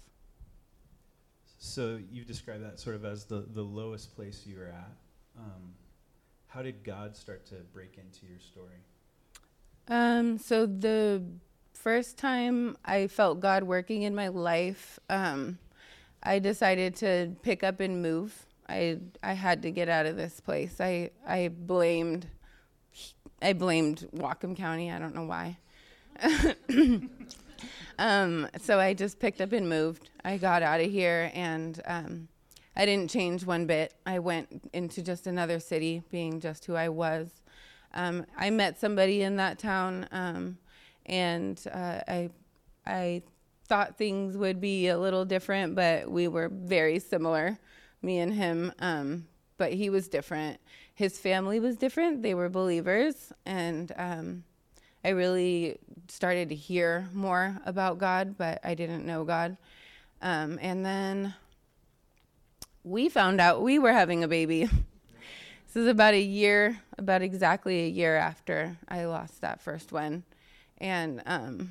So 1.58 1.98
you 2.10 2.24
described 2.24 2.62
that 2.62 2.78
sort 2.78 2.96
of 2.96 3.04
as 3.04 3.24
the 3.24 3.46
the 3.52 3.62
lowest 3.62 4.14
place 4.14 4.44
you 4.46 4.58
were 4.58 4.66
at. 4.66 4.92
Um, 5.38 5.74
how 6.46 6.62
did 6.62 6.84
God 6.84 7.16
start 7.16 7.46
to 7.46 7.56
break 7.72 7.98
into 7.98 8.26
your 8.26 8.38
story? 8.38 8.78
Um, 9.88 10.38
so 10.38 10.66
the 10.66 11.22
first 11.84 12.16
time 12.16 12.78
I 12.82 13.08
felt 13.08 13.40
God 13.40 13.62
working 13.62 14.02
in 14.02 14.14
my 14.14 14.28
life, 14.28 14.98
um, 15.10 15.58
I 16.22 16.38
decided 16.38 16.96
to 16.96 17.36
pick 17.42 17.62
up 17.62 17.78
and 17.78 18.00
move. 18.00 18.46
I 18.66 19.00
I 19.22 19.34
had 19.34 19.60
to 19.62 19.70
get 19.70 19.90
out 19.90 20.06
of 20.06 20.16
this 20.16 20.40
place. 20.40 20.80
I 20.80 21.10
I 21.26 21.48
blamed 21.48 22.26
I 23.42 23.52
blamed 23.52 24.08
Whatcom 24.16 24.56
County. 24.56 24.90
I 24.90 24.98
don't 24.98 25.14
know 25.14 25.26
why. 25.26 25.58
um, 27.98 28.48
so 28.58 28.80
I 28.80 28.94
just 28.94 29.20
picked 29.20 29.42
up 29.42 29.52
and 29.52 29.68
moved. 29.68 30.08
I 30.24 30.38
got 30.38 30.62
out 30.62 30.80
of 30.80 30.90
here, 30.90 31.30
and 31.34 31.78
um, 31.84 32.28
I 32.74 32.86
didn't 32.86 33.10
change 33.10 33.44
one 33.44 33.66
bit. 33.66 33.92
I 34.06 34.20
went 34.20 34.70
into 34.72 35.02
just 35.02 35.26
another 35.26 35.60
city, 35.60 36.02
being 36.10 36.40
just 36.40 36.64
who 36.64 36.76
I 36.76 36.88
was. 36.88 37.28
Um, 37.92 38.24
I 38.38 38.48
met 38.48 38.80
somebody 38.80 39.20
in 39.20 39.36
that 39.36 39.58
town, 39.58 40.08
um, 40.10 40.56
and 41.06 41.60
uh, 41.72 42.00
I, 42.06 42.30
I 42.86 43.22
thought 43.66 43.96
things 43.96 44.36
would 44.36 44.60
be 44.60 44.88
a 44.88 44.98
little 44.98 45.24
different, 45.24 45.74
but 45.74 46.10
we 46.10 46.28
were 46.28 46.48
very 46.48 46.98
similar, 46.98 47.58
me 48.02 48.18
and 48.18 48.32
him. 48.32 48.72
Um, 48.78 49.26
but 49.56 49.72
he 49.72 49.90
was 49.90 50.08
different. 50.08 50.60
His 50.94 51.18
family 51.18 51.60
was 51.60 51.76
different. 51.76 52.22
They 52.22 52.34
were 52.34 52.48
believers, 52.48 53.32
and 53.46 53.92
um, 53.96 54.44
I 55.04 55.10
really 55.10 55.78
started 56.08 56.48
to 56.50 56.54
hear 56.54 57.08
more 57.12 57.60
about 57.66 57.98
God, 57.98 58.36
but 58.38 58.60
I 58.64 58.74
didn't 58.74 59.04
know 59.06 59.24
God. 59.24 59.56
Um, 60.22 60.58
and 60.62 60.84
then 60.84 61.34
we 62.84 63.08
found 63.08 63.40
out 63.40 63.62
we 63.62 63.78
were 63.78 63.92
having 63.92 64.24
a 64.24 64.28
baby. 64.28 64.64
this 65.66 65.76
is 65.76 65.88
about 65.88 66.14
a 66.14 66.20
year, 66.20 66.80
about 66.96 67.22
exactly 67.22 67.84
a 67.84 67.88
year 67.88 68.16
after 68.16 68.76
I 68.88 69.04
lost 69.06 69.40
that 69.40 69.60
first 69.60 69.92
one. 69.92 70.22
And 70.78 71.22
um, 71.26 71.70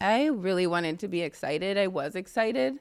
I 0.00 0.26
really 0.26 0.66
wanted 0.66 0.98
to 1.00 1.08
be 1.08 1.22
excited. 1.22 1.78
I 1.78 1.86
was 1.86 2.14
excited, 2.14 2.78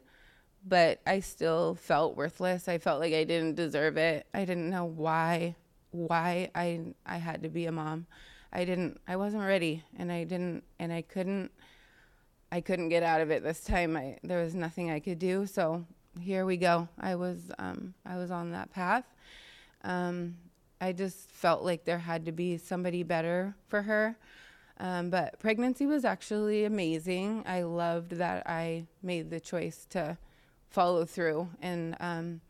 but 0.66 1.00
I 1.06 1.20
still 1.20 1.76
felt 1.76 2.18
worthless. 2.18 2.68
I 2.68 2.78
felt 2.78 3.00
like 3.00 3.14
I 3.14 3.24
didn't 3.24 3.56
deserve 3.56 3.98
it. 3.98 4.28
I 4.34 4.46
didn't 4.46 4.70
know 4.70 4.86
why 4.86 5.56
why 5.92 6.50
I 6.54 6.82
I 7.06 7.18
had 7.18 7.44
to 7.44 7.50
be 7.50 7.66
a 7.66 7.72
mom. 7.72 8.06
I 8.52 8.66
didn't 8.66 9.00
I 9.08 9.16
wasn't 9.16 9.44
ready 9.44 9.84
and 9.98 10.12
I 10.12 10.26
didn't 10.26 10.64
and 10.78 10.92
I 10.92 11.02
couldn't 11.02 11.52
I 12.52 12.62
couldn't 12.62 12.90
get 12.90 13.04
out 13.04 13.22
of 13.22 13.32
it 13.32 13.44
this 13.44 13.64
time. 13.64 13.96
I 13.96 14.18
there 14.24 14.44
was 14.44 14.56
nothing 14.56 14.92
I 14.92 15.00
could 15.00 15.20
do. 15.20 15.46
So 15.46 15.86
here 16.20 16.46
we 16.46 16.58
go. 16.58 16.88
I 17.00 17.16
was 17.16 17.52
um, 17.60 17.94
I 18.06 18.18
was 18.18 18.32
on 18.32 18.52
that 18.52 18.72
path. 18.72 19.06
Um, 19.84 20.36
I 20.82 20.92
just 20.92 21.30
felt 21.32 21.64
like 21.64 21.86
there 21.86 22.00
had 22.00 22.26
to 22.26 22.32
be 22.32 22.58
somebody 22.58 23.04
better 23.04 23.56
for 23.68 23.82
her. 23.84 24.18
Um, 24.80 25.10
but 25.10 25.40
pregnancy 25.40 25.86
was 25.86 26.04
actually 26.04 26.66
amazing. 26.66 27.44
I 27.46 27.64
loved 27.64 28.12
that 28.12 28.48
I 28.48 28.86
made 29.02 29.30
the 29.30 29.40
choice 29.40 29.86
to 29.92 30.18
follow 30.70 31.06
through. 31.06 31.50
And 31.62 31.96
um, 32.00 32.42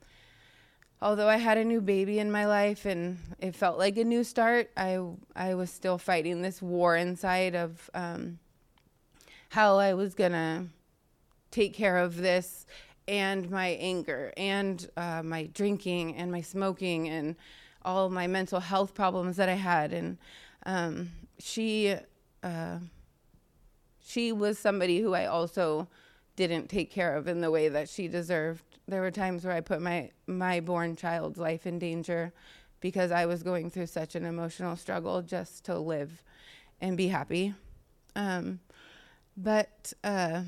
although 1.02 1.30
I 1.30 1.38
had 1.38 1.58
a 1.58 1.64
new 1.64 1.82
baby 1.82 2.18
in 2.18 2.32
my 2.32 2.46
life 2.46 2.86
and 2.86 3.20
it 3.40 3.56
felt 3.56 3.78
like 3.78 3.98
a 3.98 4.04
new 4.04 4.24
start, 4.24 4.72
I 4.76 5.00
I 5.36 5.54
was 5.54 5.70
still 5.70 6.00
fighting 6.00 6.42
this 6.42 6.62
war 6.62 6.96
inside 6.96 7.56
of 7.56 7.90
um, 7.94 8.40
how 9.50 9.78
I 9.78 9.94
was 9.94 10.16
gonna 10.16 10.68
take 11.52 11.74
care 11.74 11.98
of 11.98 12.18
this 12.18 12.66
and 13.08 13.50
my 13.50 13.68
anger 13.68 14.34
and 14.36 14.90
uh, 14.98 15.22
my 15.24 15.46
drinking 15.54 16.16
and 16.16 16.32
my 16.32 16.42
smoking 16.42 17.08
and 17.08 17.36
all 17.84 18.10
my 18.10 18.28
mental 18.28 18.60
health 18.60 18.94
problems 18.94 19.38
that 19.38 19.48
I 19.48 19.54
had. 19.54 19.94
And 19.94 20.18
um, 20.66 21.12
she, 21.38 21.96
she 24.06 24.32
was 24.32 24.60
somebody 24.60 25.00
who 25.00 25.14
I 25.14 25.26
also 25.26 25.88
didn't 26.36 26.70
take 26.70 26.92
care 26.92 27.16
of 27.16 27.28
in 27.28 27.42
the 27.42 27.52
way 27.52 27.70
that 27.70 27.90
she 27.90 28.08
deserved. 28.08 28.64
There 28.88 29.02
were 29.02 29.12
times 29.12 29.44
where 29.44 29.54
I 29.54 29.62
put 29.62 29.82
my 29.82 30.12
my 30.28 30.60
born 30.60 30.96
child's 30.96 31.40
life 31.40 31.66
in 31.66 31.80
danger 31.80 32.34
because 32.82 33.12
I 33.12 33.26
was 33.26 33.42
going 33.42 33.70
through 33.70 33.88
such 33.88 34.16
an 34.16 34.26
emotional 34.26 34.76
struggle 34.76 35.22
just 35.22 35.66
to 35.66 35.80
live 35.80 36.24
and 36.82 36.96
be 36.96 37.08
happy. 37.08 37.54
Um, 38.16 38.60
but 39.36 39.94
uh, 40.04 40.44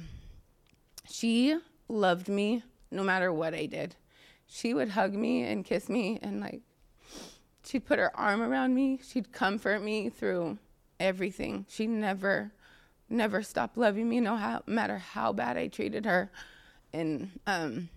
she 1.10 1.58
loved 1.88 2.30
me 2.30 2.64
no 2.92 3.04
matter 3.04 3.34
what 3.34 3.54
I 3.54 3.66
did. 3.66 3.96
She 4.46 4.74
would 4.74 4.90
hug 4.90 5.14
me 5.14 5.44
and 5.44 5.66
kiss 5.66 5.90
me 5.90 6.20
and 6.22 6.40
like 6.40 6.62
she'd 7.66 7.86
put 7.86 8.00
her 8.00 8.16
arm 8.16 8.42
around 8.42 8.76
me. 8.76 9.00
She'd 9.04 9.32
comfort 9.32 9.82
me 9.82 10.10
through 10.10 10.58
everything. 11.00 11.66
She 11.70 11.88
never 11.88 12.52
never 13.10 13.42
stopped 13.42 13.78
loving 13.78 14.10
me 14.10 14.20
no 14.20 14.36
how, 14.36 14.62
matter 14.66 14.98
how 14.98 15.32
bad 15.32 15.58
I 15.58 15.68
treated 15.68 16.06
her. 16.06 16.30
And 16.94 17.40
um 17.46 17.90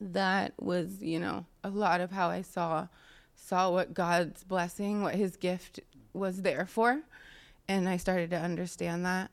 that 0.00 0.54
was, 0.60 1.02
you 1.02 1.20
know, 1.20 1.46
a 1.62 1.70
lot 1.70 2.00
of 2.00 2.10
how 2.10 2.28
I 2.28 2.42
saw 2.42 2.88
saw 3.34 3.70
what 3.70 3.94
God's 3.94 4.44
blessing, 4.44 5.02
what 5.02 5.14
his 5.14 5.36
gift 5.36 5.80
was 6.12 6.42
there 6.42 6.66
for. 6.66 7.00
And 7.68 7.88
I 7.88 7.96
started 7.96 8.30
to 8.30 8.38
understand 8.38 9.04
that. 9.06 9.30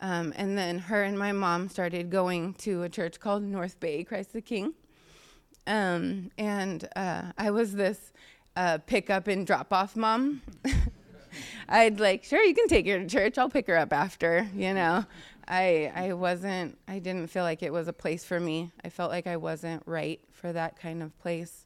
Um, 0.00 0.32
and 0.36 0.56
then 0.56 0.78
her 0.78 1.02
and 1.02 1.18
my 1.18 1.32
mom 1.32 1.68
started 1.68 2.10
going 2.10 2.54
to 2.54 2.84
a 2.84 2.88
church 2.88 3.18
called 3.18 3.42
North 3.42 3.80
Bay 3.80 4.04
Christ 4.04 4.32
the 4.32 4.40
King. 4.40 4.74
Um, 5.66 6.30
and 6.38 6.88
uh, 6.94 7.32
I 7.36 7.50
was 7.50 7.74
this 7.74 8.12
uh, 8.56 8.78
pick 8.86 9.10
up 9.10 9.26
and 9.26 9.46
drop 9.46 9.72
off 9.72 9.96
mom. 9.96 10.42
I'd 11.68 12.00
like, 12.00 12.24
sure, 12.24 12.42
you 12.42 12.54
can 12.54 12.68
take 12.68 12.86
her 12.86 12.98
to 12.98 13.06
church. 13.06 13.38
I'll 13.38 13.48
pick 13.48 13.66
her 13.66 13.76
up 13.76 13.92
after, 13.92 14.48
you 14.54 14.74
know. 14.74 15.04
I 15.46 15.90
I 15.94 16.12
wasn't 16.12 16.78
I 16.86 16.98
didn't 16.98 17.28
feel 17.28 17.42
like 17.42 17.62
it 17.62 17.72
was 17.72 17.88
a 17.88 17.92
place 17.92 18.24
for 18.24 18.38
me. 18.38 18.70
I 18.84 18.90
felt 18.90 19.10
like 19.10 19.26
I 19.26 19.38
wasn't 19.38 19.82
right 19.86 20.20
for 20.30 20.52
that 20.52 20.78
kind 20.78 21.02
of 21.02 21.18
place. 21.18 21.64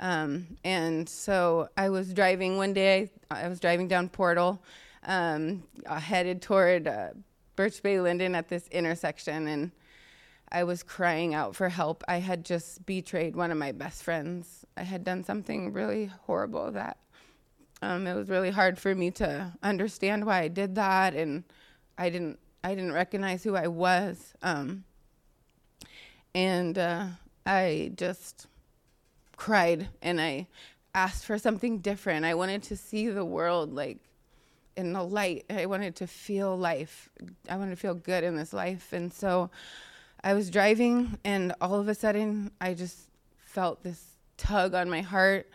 Um, 0.00 0.56
and 0.64 1.08
so 1.08 1.68
I 1.76 1.90
was 1.90 2.14
driving 2.14 2.56
one 2.56 2.72
day. 2.72 3.10
I 3.30 3.48
was 3.48 3.60
driving 3.60 3.88
down 3.88 4.08
Portal, 4.08 4.62
um, 5.04 5.64
uh, 5.84 5.98
headed 5.98 6.40
toward 6.40 6.86
uh, 6.86 7.10
Birch 7.56 7.82
Bay 7.82 7.96
Lynden 7.96 8.36
at 8.36 8.48
this 8.48 8.66
intersection 8.68 9.48
and 9.48 9.72
I 10.50 10.64
was 10.64 10.82
crying 10.82 11.34
out 11.34 11.54
for 11.54 11.68
help. 11.68 12.02
I 12.08 12.18
had 12.18 12.44
just 12.44 12.86
betrayed 12.86 13.36
one 13.36 13.50
of 13.50 13.58
my 13.58 13.72
best 13.72 14.02
friends. 14.02 14.64
I 14.76 14.82
had 14.82 15.04
done 15.04 15.24
something 15.24 15.72
really 15.72 16.10
horrible 16.24 16.72
that 16.72 16.96
um, 17.82 18.06
it 18.06 18.14
was 18.14 18.28
really 18.28 18.50
hard 18.50 18.78
for 18.78 18.94
me 18.94 19.10
to 19.12 19.52
understand 19.62 20.26
why 20.26 20.40
I 20.40 20.48
did 20.48 20.74
that, 20.76 21.14
and 21.14 21.44
I 21.96 22.10
didn't 22.10 22.38
I 22.64 22.74
didn't 22.74 22.92
recognize 22.92 23.44
who 23.44 23.54
I 23.56 23.68
was. 23.68 24.34
Um, 24.42 24.84
and 26.34 26.76
uh, 26.78 27.06
I 27.46 27.92
just 27.96 28.46
cried 29.36 29.88
and 30.02 30.20
I 30.20 30.48
asked 30.94 31.24
for 31.24 31.38
something 31.38 31.78
different. 31.78 32.24
I 32.24 32.34
wanted 32.34 32.62
to 32.64 32.76
see 32.76 33.08
the 33.08 33.24
world 33.24 33.72
like 33.72 33.98
in 34.76 34.92
the 34.92 35.02
light. 35.02 35.44
I 35.48 35.66
wanted 35.66 35.96
to 35.96 36.06
feel 36.06 36.56
life. 36.56 37.08
I 37.48 37.56
wanted 37.56 37.70
to 37.70 37.76
feel 37.76 37.94
good 37.94 38.24
in 38.24 38.36
this 38.36 38.52
life. 38.52 38.92
And 38.92 39.12
so 39.12 39.50
I 40.22 40.34
was 40.34 40.50
driving, 40.50 41.18
and 41.24 41.54
all 41.60 41.76
of 41.76 41.88
a 41.88 41.94
sudden, 41.94 42.50
I 42.60 42.74
just 42.74 43.08
felt 43.38 43.82
this 43.82 44.04
tug 44.36 44.74
on 44.74 44.90
my 44.90 45.00
heart. 45.00 45.48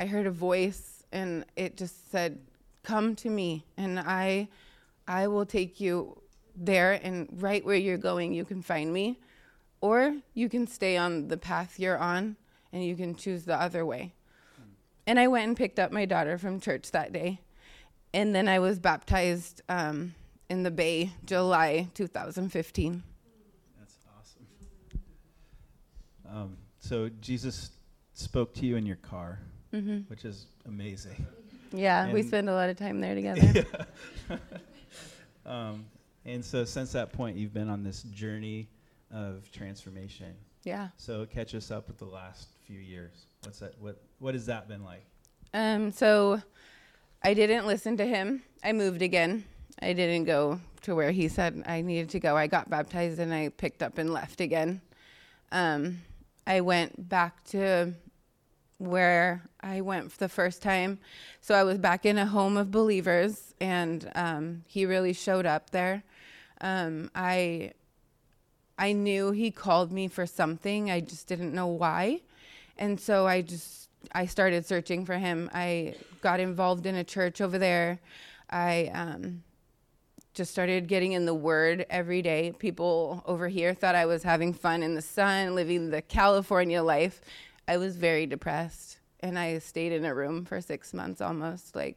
I 0.00 0.06
heard 0.06 0.26
a 0.26 0.30
voice, 0.30 0.95
and 1.12 1.44
it 1.56 1.76
just 1.76 2.10
said, 2.10 2.38
"Come 2.82 3.14
to 3.16 3.30
me, 3.30 3.64
and 3.76 3.98
I, 3.98 4.48
I 5.06 5.28
will 5.28 5.46
take 5.46 5.80
you 5.80 6.20
there, 6.54 6.92
and 7.02 7.28
right 7.32 7.64
where 7.64 7.76
you're 7.76 7.98
going, 7.98 8.32
you 8.32 8.44
can 8.44 8.62
find 8.62 8.92
me, 8.92 9.18
or 9.80 10.16
you 10.34 10.48
can 10.48 10.66
stay 10.66 10.96
on 10.96 11.28
the 11.28 11.36
path 11.36 11.78
you're 11.78 11.98
on, 11.98 12.36
and 12.72 12.84
you 12.84 12.96
can 12.96 13.14
choose 13.14 13.44
the 13.44 13.60
other 13.60 13.84
way." 13.84 14.12
And 15.06 15.20
I 15.20 15.28
went 15.28 15.46
and 15.46 15.56
picked 15.56 15.78
up 15.78 15.92
my 15.92 16.04
daughter 16.04 16.36
from 16.36 16.58
church 16.60 16.90
that 16.90 17.12
day 17.12 17.40
and 18.16 18.34
then 18.34 18.48
I 18.48 18.58
was 18.60 18.78
baptized 18.78 19.60
um, 19.68 20.14
in 20.48 20.62
the 20.62 20.70
Bay, 20.70 21.12
July 21.26 21.88
2015. 21.92 23.02
That's 23.78 23.98
awesome. 24.18 24.46
Um, 26.26 26.56
so 26.80 27.10
Jesus 27.20 27.72
spoke 28.14 28.54
to 28.54 28.64
you 28.64 28.76
in 28.76 28.86
your 28.86 28.96
car, 28.96 29.40
mm-hmm. 29.76 29.98
which 30.08 30.24
is 30.24 30.46
amazing. 30.66 31.26
Yeah, 31.72 32.04
and 32.04 32.12
we 32.12 32.22
spend 32.22 32.48
a 32.48 32.54
lot 32.54 32.70
of 32.70 32.76
time 32.76 33.00
there 33.00 33.14
together. 33.14 33.66
um, 35.46 35.84
and 36.24 36.44
so 36.44 36.64
since 36.64 36.92
that 36.92 37.12
point, 37.12 37.36
you've 37.36 37.54
been 37.54 37.68
on 37.68 37.82
this 37.82 38.02
journey 38.02 38.68
of 39.12 39.50
transformation. 39.52 40.34
Yeah. 40.64 40.88
So 40.96 41.26
catch 41.26 41.54
us 41.54 41.70
up 41.70 41.86
with 41.86 41.98
the 41.98 42.06
last 42.06 42.48
few 42.66 42.80
years. 42.80 43.26
What's 43.44 43.60
that? 43.60 43.74
What 43.80 44.00
What 44.18 44.34
has 44.34 44.46
that 44.46 44.68
been 44.68 44.84
like? 44.84 45.04
Um. 45.54 45.92
So 45.92 46.42
I 47.22 47.34
didn't 47.34 47.66
listen 47.66 47.96
to 47.98 48.06
him. 48.06 48.42
I 48.64 48.72
moved 48.72 49.02
again. 49.02 49.44
I 49.80 49.92
didn't 49.92 50.24
go 50.24 50.60
to 50.82 50.94
where 50.94 51.10
he 51.10 51.28
said 51.28 51.62
I 51.66 51.82
needed 51.82 52.10
to 52.10 52.20
go. 52.20 52.36
I 52.36 52.46
got 52.46 52.70
baptized 52.70 53.18
and 53.18 53.32
I 53.32 53.50
picked 53.50 53.82
up 53.82 53.98
and 53.98 54.12
left 54.12 54.40
again. 54.40 54.80
Um, 55.52 55.98
I 56.46 56.60
went 56.60 57.08
back 57.08 57.44
to 57.44 57.92
where 58.78 59.42
I 59.60 59.80
went 59.80 60.12
for 60.12 60.18
the 60.18 60.28
first 60.28 60.62
time. 60.62 60.98
So 61.40 61.54
I 61.54 61.62
was 61.62 61.78
back 61.78 62.04
in 62.04 62.18
a 62.18 62.26
home 62.26 62.56
of 62.56 62.70
believers, 62.70 63.54
and 63.60 64.10
um, 64.14 64.64
he 64.66 64.86
really 64.86 65.12
showed 65.12 65.46
up 65.46 65.70
there. 65.70 66.02
Um, 66.60 67.10
I 67.14 67.72
I 68.78 68.92
knew 68.92 69.30
he 69.30 69.50
called 69.50 69.90
me 69.92 70.08
for 70.08 70.26
something. 70.26 70.90
I 70.90 71.00
just 71.00 71.26
didn't 71.26 71.54
know 71.54 71.66
why, 71.66 72.20
and 72.76 73.00
so 73.00 73.26
I 73.26 73.42
just 73.42 73.88
I 74.12 74.26
started 74.26 74.66
searching 74.66 75.04
for 75.04 75.18
him. 75.18 75.50
I 75.52 75.94
got 76.20 76.40
involved 76.40 76.86
in 76.86 76.94
a 76.94 77.04
church 77.04 77.40
over 77.40 77.58
there. 77.58 78.00
I 78.50 78.90
um, 78.94 79.42
just 80.34 80.52
started 80.52 80.86
getting 80.86 81.12
in 81.12 81.24
the 81.24 81.34
Word 81.34 81.86
every 81.88 82.20
day. 82.22 82.52
People 82.58 83.22
over 83.26 83.48
here 83.48 83.74
thought 83.74 83.94
I 83.94 84.06
was 84.06 84.22
having 84.22 84.52
fun 84.52 84.82
in 84.82 84.94
the 84.94 85.02
sun, 85.02 85.54
living 85.54 85.90
the 85.90 86.02
California 86.02 86.82
life. 86.82 87.20
I 87.68 87.76
was 87.78 87.96
very 87.96 88.26
depressed, 88.26 88.98
and 89.20 89.38
I 89.38 89.58
stayed 89.58 89.92
in 89.92 90.04
a 90.04 90.14
room 90.14 90.44
for 90.44 90.60
six 90.60 90.94
months 90.94 91.20
almost, 91.20 91.74
like 91.74 91.96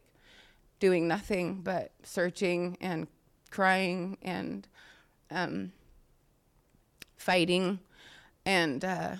doing 0.79 1.07
nothing 1.07 1.61
but 1.61 1.91
searching 2.03 2.77
and 2.81 3.07
crying 3.51 4.17
and 4.21 4.67
um, 5.29 5.71
fighting, 7.17 7.79
and 8.45 8.83
uh, 8.83 9.15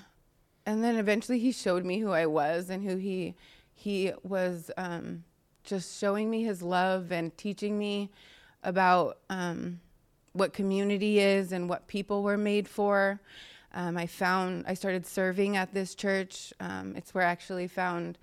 and 0.66 0.84
then 0.84 0.96
eventually 0.96 1.40
he 1.40 1.52
showed 1.52 1.86
me 1.86 2.00
who 2.00 2.12
I 2.12 2.26
was 2.26 2.70
and 2.70 2.84
who 2.84 2.98
he 2.98 3.36
he 3.76 4.12
was 4.24 4.72
um, 4.78 5.24
just 5.64 6.00
showing 6.00 6.30
me 6.30 6.44
his 6.44 6.62
love 6.62 7.12
and 7.12 7.36
teaching 7.38 7.78
me 7.78 8.10
about 8.64 9.20
um, 9.30 9.80
what 10.34 10.54
community 10.54 11.20
is 11.20 11.52
and 11.52 11.70
what 11.70 11.88
people 11.88 12.24
were 12.24 12.38
made 12.38 12.68
for. 12.68 13.22
Um, 13.74 13.98
I 13.98 14.08
found 14.08 14.66
I 14.68 14.74
started 14.74 15.06
serving 15.06 15.58
at 15.58 15.74
this 15.74 15.96
church. 15.96 16.54
Um, 16.60 16.96
it's 16.96 17.14
where 17.14 17.26
I 17.26 17.32
actually 17.32 17.68
found 17.68 18.18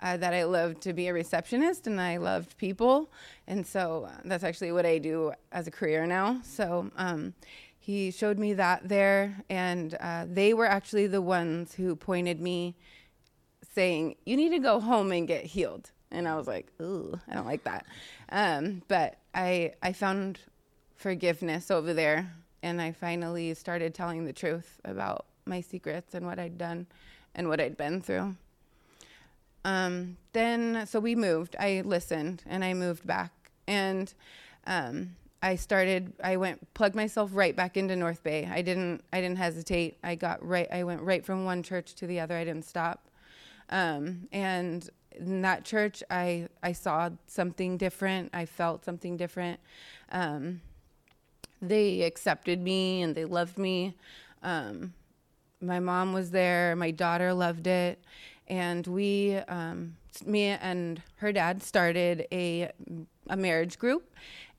uh, 0.00 0.16
that 0.16 0.34
I 0.34 0.44
loved 0.44 0.82
to 0.82 0.92
be 0.92 1.08
a 1.08 1.12
receptionist 1.12 1.86
and 1.86 2.00
I 2.00 2.16
loved 2.16 2.56
people, 2.58 3.10
and 3.46 3.66
so 3.66 4.08
uh, 4.08 4.20
that's 4.24 4.44
actually 4.44 4.72
what 4.72 4.86
I 4.86 4.98
do 4.98 5.32
as 5.52 5.66
a 5.66 5.70
career 5.70 6.06
now. 6.06 6.40
So 6.42 6.90
um, 6.96 7.34
he 7.78 8.10
showed 8.10 8.38
me 8.38 8.54
that 8.54 8.88
there, 8.88 9.42
and 9.50 9.94
uh, 10.00 10.26
they 10.28 10.54
were 10.54 10.66
actually 10.66 11.08
the 11.08 11.22
ones 11.22 11.74
who 11.74 11.96
pointed 11.96 12.40
me, 12.40 12.76
saying, 13.74 14.16
"You 14.24 14.36
need 14.36 14.50
to 14.50 14.58
go 14.58 14.80
home 14.80 15.12
and 15.12 15.26
get 15.26 15.44
healed." 15.44 15.90
And 16.10 16.28
I 16.28 16.36
was 16.36 16.46
like, 16.46 16.68
"Ooh, 16.80 17.18
I 17.28 17.34
don't 17.34 17.46
like 17.46 17.64
that." 17.64 17.86
Um, 18.30 18.82
but 18.86 19.18
I 19.34 19.72
I 19.82 19.92
found 19.92 20.38
forgiveness 20.94 21.70
over 21.70 21.92
there, 21.92 22.32
and 22.62 22.80
I 22.80 22.92
finally 22.92 23.52
started 23.54 23.94
telling 23.94 24.24
the 24.24 24.32
truth 24.32 24.80
about 24.84 25.26
my 25.46 25.60
secrets 25.60 26.14
and 26.14 26.26
what 26.26 26.38
I'd 26.38 26.58
done 26.58 26.86
and 27.34 27.48
what 27.48 27.60
I'd 27.60 27.76
been 27.76 28.00
through. 28.00 28.36
Um, 29.64 30.16
then, 30.32 30.86
so 30.86 31.00
we 31.00 31.14
moved. 31.14 31.56
I 31.58 31.82
listened, 31.84 32.42
and 32.46 32.64
I 32.64 32.74
moved 32.74 33.06
back, 33.06 33.32
and 33.66 34.12
um, 34.66 35.16
I 35.42 35.56
started. 35.56 36.12
I 36.22 36.36
went 36.36 36.72
plugged 36.74 36.96
myself 36.96 37.30
right 37.32 37.54
back 37.54 37.76
into 37.76 37.94
North 37.94 38.22
Bay. 38.22 38.48
I 38.50 38.62
didn't. 38.62 39.02
I 39.12 39.20
didn't 39.20 39.38
hesitate. 39.38 39.98
I 40.02 40.14
got 40.14 40.44
right. 40.46 40.68
I 40.72 40.84
went 40.84 41.02
right 41.02 41.24
from 41.24 41.44
one 41.44 41.62
church 41.62 41.94
to 41.96 42.06
the 42.06 42.20
other. 42.20 42.36
I 42.36 42.44
didn't 42.44 42.64
stop. 42.64 43.08
Um, 43.70 44.28
and 44.32 44.88
in 45.16 45.42
that 45.42 45.64
church, 45.64 46.02
I 46.10 46.48
I 46.62 46.72
saw 46.72 47.10
something 47.26 47.76
different. 47.76 48.30
I 48.32 48.46
felt 48.46 48.84
something 48.84 49.16
different. 49.16 49.60
Um, 50.10 50.60
they 51.62 52.02
accepted 52.02 52.60
me 52.60 53.02
and 53.02 53.14
they 53.14 53.24
loved 53.24 53.56
me. 53.56 53.94
Um, 54.42 54.92
my 55.60 55.78
mom 55.78 56.12
was 56.12 56.32
there. 56.32 56.74
My 56.74 56.90
daughter 56.90 57.32
loved 57.32 57.68
it, 57.68 58.02
and 58.48 58.84
we, 58.86 59.36
um, 59.48 59.96
me 60.26 60.46
and 60.46 61.00
her 61.16 61.32
dad, 61.32 61.62
started 61.62 62.26
a 62.32 62.70
a 63.28 63.36
marriage 63.36 63.78
group, 63.78 64.12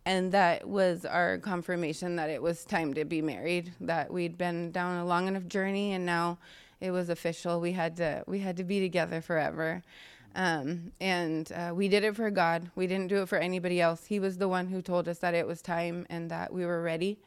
and 0.06 0.32
that 0.32 0.68
was 0.68 1.06
our 1.06 1.38
confirmation 1.40 2.16
that 2.16 2.30
it 2.30 2.42
was 2.42 2.64
time 2.64 2.94
to 2.94 3.04
be 3.04 3.22
married. 3.22 3.74
That 3.82 4.12
we'd 4.12 4.38
been 4.38 4.72
down 4.72 4.98
a 4.98 5.06
long 5.06 5.28
enough 5.28 5.48
journey, 5.48 5.92
and 5.92 6.06
now 6.06 6.38
it 6.80 6.92
was 6.92 7.10
official. 7.10 7.60
We 7.60 7.74
had 7.74 7.98
to 7.98 8.24
we 8.26 8.40
had 8.40 8.56
to 8.58 8.64
be 8.64 8.80
together 8.80 9.20
forever. 9.22 9.84
Um, 10.36 10.92
and 11.00 11.52
uh, 11.52 11.74
we 11.76 11.88
did 11.88 12.04
it 12.04 12.16
for 12.16 12.32
God. 12.32 12.72
We 12.76 12.88
didn't 12.88 13.08
do 13.08 13.22
it 13.22 13.30
for 13.30 13.38
anybody 13.38 13.80
else. 13.80 14.06
He 14.06 14.20
was 14.20 14.38
the 14.38 14.48
one 14.48 14.68
who 14.68 14.82
told 14.82 15.08
us 15.08 15.20
that 15.20 15.34
it 15.34 15.46
was 15.46 15.62
time 15.62 16.06
and 16.10 16.30
that 16.32 16.52
we 16.52 16.66
were 16.66 16.82
ready. 16.82 17.20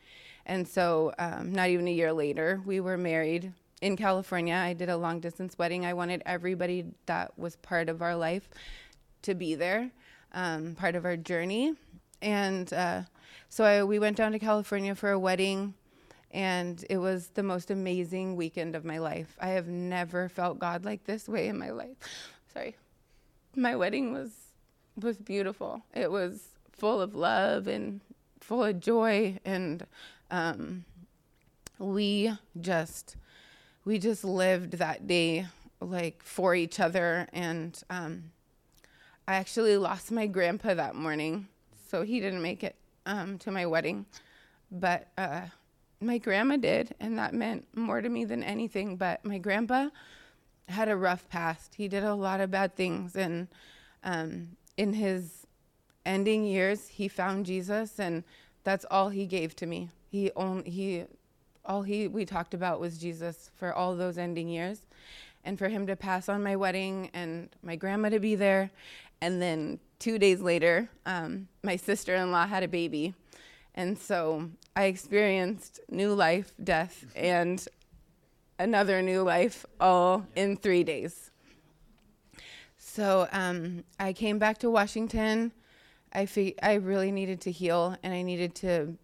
And 0.45 0.67
so, 0.67 1.13
um, 1.19 1.53
not 1.53 1.69
even 1.69 1.89
a 1.89 1.93
year 1.93 2.13
later, 2.13 2.61
we 2.65 2.81
were 2.81 2.97
married 2.97 3.53
in 3.81 3.97
California. 3.97 4.55
I 4.55 4.73
did 4.73 4.89
a 4.89 4.97
long 4.97 5.21
distance 5.21 5.57
wedding. 5.59 5.85
I 5.85 5.93
wanted 5.93 6.23
everybody 6.27 6.87
that 7.07 7.37
was 7.39 7.57
part 7.57 7.89
of 7.89 8.03
our 8.03 8.17
life 8.17 8.49
to 9.23 9.35
be 9.35 9.55
there, 9.55 9.91
um, 10.33 10.75
part 10.75 10.95
of 10.95 11.05
our 11.05 11.17
journey. 11.17 11.75
And 12.23 12.73
uh, 12.73 13.03
so 13.49 13.65
I, 13.65 13.85
we 13.85 13.99
went 13.99 14.17
down 14.17 14.33
to 14.33 14.39
California 14.39 14.95
for 14.95 15.11
a 15.11 15.19
wedding, 15.19 15.75
and 16.31 16.85
it 16.89 16.99
was 16.99 17.29
the 17.35 17.43
most 17.43 17.71
amazing 17.71 18.37
weekend 18.37 18.75
of 18.75 18.85
my 18.85 18.99
life. 18.99 19.37
I 19.41 19.49
have 19.49 19.69
never 19.69 20.29
felt 20.29 20.59
God 20.59 20.85
like 20.85 21.05
this 21.05 21.29
way 21.29 21.49
in 21.49 21.59
my 21.59 21.71
life. 21.71 21.97
Sorry 22.53 22.77
my 23.57 23.75
wedding 23.77 24.13
was 24.13 24.31
was 25.01 25.19
beautiful. 25.19 25.83
It 25.95 26.11
was 26.11 26.43
full 26.73 27.01
of 27.01 27.15
love 27.15 27.67
and 27.67 28.01
full 28.41 28.65
of 28.65 28.81
joy, 28.81 29.39
and 29.45 29.87
um, 30.31 30.85
we 31.79 32.33
just 32.61 33.17
we 33.85 33.99
just 33.99 34.25
lived 34.25 34.73
that 34.75 35.07
day 35.07 35.47
like 35.81 36.23
for 36.23 36.55
each 36.55 36.81
other. 36.81 37.29
And 37.33 37.81
um, 37.91 38.31
I 39.29 39.35
actually 39.35 39.77
lost 39.77 40.11
my 40.11 40.27
grandpa 40.27 40.75
that 40.75 40.95
morning, 40.95 41.49
so 41.91 42.03
he 42.03 42.21
didn't 42.21 42.43
make 42.43 42.65
it 42.65 42.77
um, 43.05 43.39
to 43.39 43.51
my 43.51 43.67
wedding, 43.67 44.07
but 44.71 45.09
uh, 45.17 45.43
my 46.01 46.19
grandma 46.19 46.57
did, 46.57 46.95
and 47.01 47.19
that 47.19 47.35
meant 47.35 47.67
more 47.75 48.01
to 48.01 48.09
me 48.09 48.25
than 48.25 48.43
anything. 48.43 48.97
But 48.97 49.25
my 49.25 49.39
grandpa 49.39 49.89
had 50.69 50.89
a 50.89 50.97
rough 50.97 51.29
past. 51.29 51.75
He 51.77 51.89
did 51.89 52.05
a 52.05 52.15
lot 52.15 52.41
of 52.41 52.51
bad 52.51 52.75
things, 52.75 53.17
and 53.17 53.49
um, 54.03 54.57
in 54.77 54.95
his 54.95 55.47
ending 56.05 56.45
years, 56.45 56.89
he 56.89 57.09
found 57.09 57.47
Jesus, 57.47 57.99
and 57.99 58.25
that's 58.65 58.85
all 58.91 59.09
he 59.11 59.27
gave 59.27 59.55
to 59.57 59.67
me. 59.67 59.91
He 60.09 60.31
only 60.37 60.71
he, 60.71 61.05
all 61.65 61.83
he 61.83 62.09
we 62.09 62.25
talked 62.25 62.55
about 62.55 62.81
was 62.81 62.99
Jesus 62.99 63.51
for 63.57 63.73
all 63.73 63.97
those 63.97 64.19
ending 64.19 64.49
years, 64.49 64.81
and 65.45 65.59
for 65.59 65.69
him 65.69 65.87
to 65.87 65.97
pass 65.97 66.29
on 66.29 66.43
my 66.43 66.57
wedding 66.57 67.11
and 67.15 67.49
my 67.63 67.77
grandma 67.77 68.09
to 68.09 68.21
be 68.21 68.35
there, 68.35 68.71
and 69.21 69.41
then 69.41 69.79
two 69.99 70.19
days 70.19 70.41
later, 70.41 70.89
um, 71.07 71.49
my 71.63 71.77
sister-in-law 71.77 72.47
had 72.47 72.63
a 72.63 72.69
baby, 72.69 73.15
and 73.75 73.99
so 73.99 74.51
I 74.75 74.85
experienced 74.85 75.81
new 75.89 76.13
life, 76.13 76.53
death, 76.63 77.07
and 77.15 77.67
another 78.59 79.03
new 79.03 79.23
life 79.23 79.67
all 79.81 80.27
in 80.35 80.57
three 80.57 80.85
days. 80.85 81.31
So 82.77 83.29
um, 83.33 83.85
I 83.99 84.13
came 84.13 84.39
back 84.39 84.59
to 84.59 84.71
Washington. 84.71 85.53
I 86.13 86.27
fe- 86.27 86.55
I 86.63 86.75
really 86.75 87.13
needed 87.13 87.41
to 87.43 87.51
heal 87.51 87.97
and 88.03 88.15
I 88.15 88.23
needed 88.23 88.55
to 88.57 88.97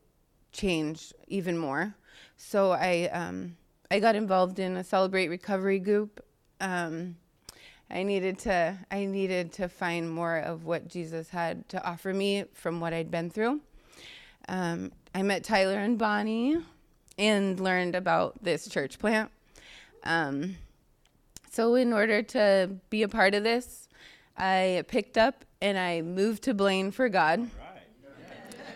change 0.53 1.13
even 1.29 1.59
more. 1.59 1.95
So 2.37 2.71
I 2.71 3.11
um, 3.13 3.57
I 3.91 4.01
got 4.01 4.15
involved 4.15 4.59
in 4.59 4.77
a 4.77 4.85
Celebrate 4.85 5.29
Recovery 5.29 5.79
group. 5.79 6.25
Um, 6.61 7.17
I 7.91 8.03
needed 8.03 8.39
to 8.41 8.79
I 8.91 9.05
needed 9.05 9.53
to 9.55 9.69
find 9.69 10.11
more 10.11 10.39
of 10.39 10.65
what 10.65 10.89
Jesus 10.89 11.29
had 11.29 11.69
to 11.69 11.85
offer 11.87 12.15
me 12.15 12.45
from 12.55 12.81
what 12.81 12.95
I'd 12.95 13.11
been 13.11 13.29
through. 13.29 13.61
Um, 14.49 14.93
I 15.15 15.23
met 15.23 15.45
Tyler 15.45 15.79
and 15.79 15.99
Bonnie 15.99 16.57
and 17.19 17.61
learned 17.61 17.95
about 17.95 18.43
this 18.43 18.67
church 18.69 18.99
plant. 18.99 19.31
Um, 20.05 20.57
so, 21.51 21.75
in 21.75 21.93
order 21.93 22.23
to 22.23 22.71
be 22.91 23.03
a 23.03 23.09
part 23.09 23.35
of 23.35 23.45
this, 23.45 23.89
I 24.37 24.85
picked 24.89 25.19
up 25.19 25.45
and 25.61 25.79
I 25.79 26.03
moved 26.03 26.45
to 26.45 26.55
Blaine 26.55 26.91
for 26.91 27.09
God. 27.09 27.49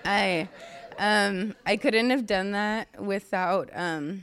I, 0.04 0.48
um, 0.98 1.54
I 1.64 1.76
couldn't 1.76 2.10
have 2.10 2.26
done 2.26 2.52
that 2.52 3.00
without 3.00 3.70
um, 3.74 4.22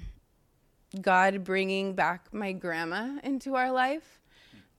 God 1.02 1.44
bringing 1.44 1.94
back 1.94 2.34
my 2.34 2.52
grandma 2.52 3.20
into 3.24 3.56
our 3.56 3.72
life. 3.72 4.20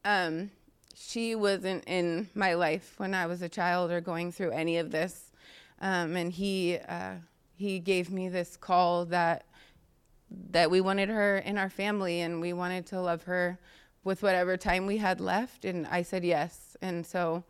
Um, 0.05 0.51
she 0.95 1.35
wasn't 1.35 1.85
in 1.87 2.29
my 2.35 2.55
life 2.55 2.95
when 2.99 3.15
I 3.15 3.27
was 3.27 3.43
a 3.43 3.49
child 3.49 3.91
or 3.91 4.01
going 4.01 4.33
through 4.33 4.53
any 4.53 4.79
of 4.79 4.91
this, 4.91 5.33
um, 5.81 6.17
and 6.17 6.33
he 6.33 6.79
uh, 6.89 7.15
he 7.57 7.79
gave 7.81 8.11
me 8.11 8.29
this 8.29 8.57
call 8.57 9.05
that 9.07 9.45
that 10.51 10.71
we 10.71 10.81
wanted 10.81 11.09
her 11.09 11.39
in 11.39 11.59
our 11.59 11.71
family 11.71 12.21
and 12.21 12.41
we 12.41 12.53
wanted 12.53 12.87
to 12.87 13.01
love 13.01 13.25
her 13.25 13.59
with 14.05 14.23
whatever 14.23 14.57
time 14.57 14.87
we 14.87 14.99
had 14.99 15.21
left 15.21 15.65
and 15.65 15.87
I 15.87 16.03
said 16.03 16.25
yes. 16.25 16.77
And 16.83 17.07
so 17.07 17.45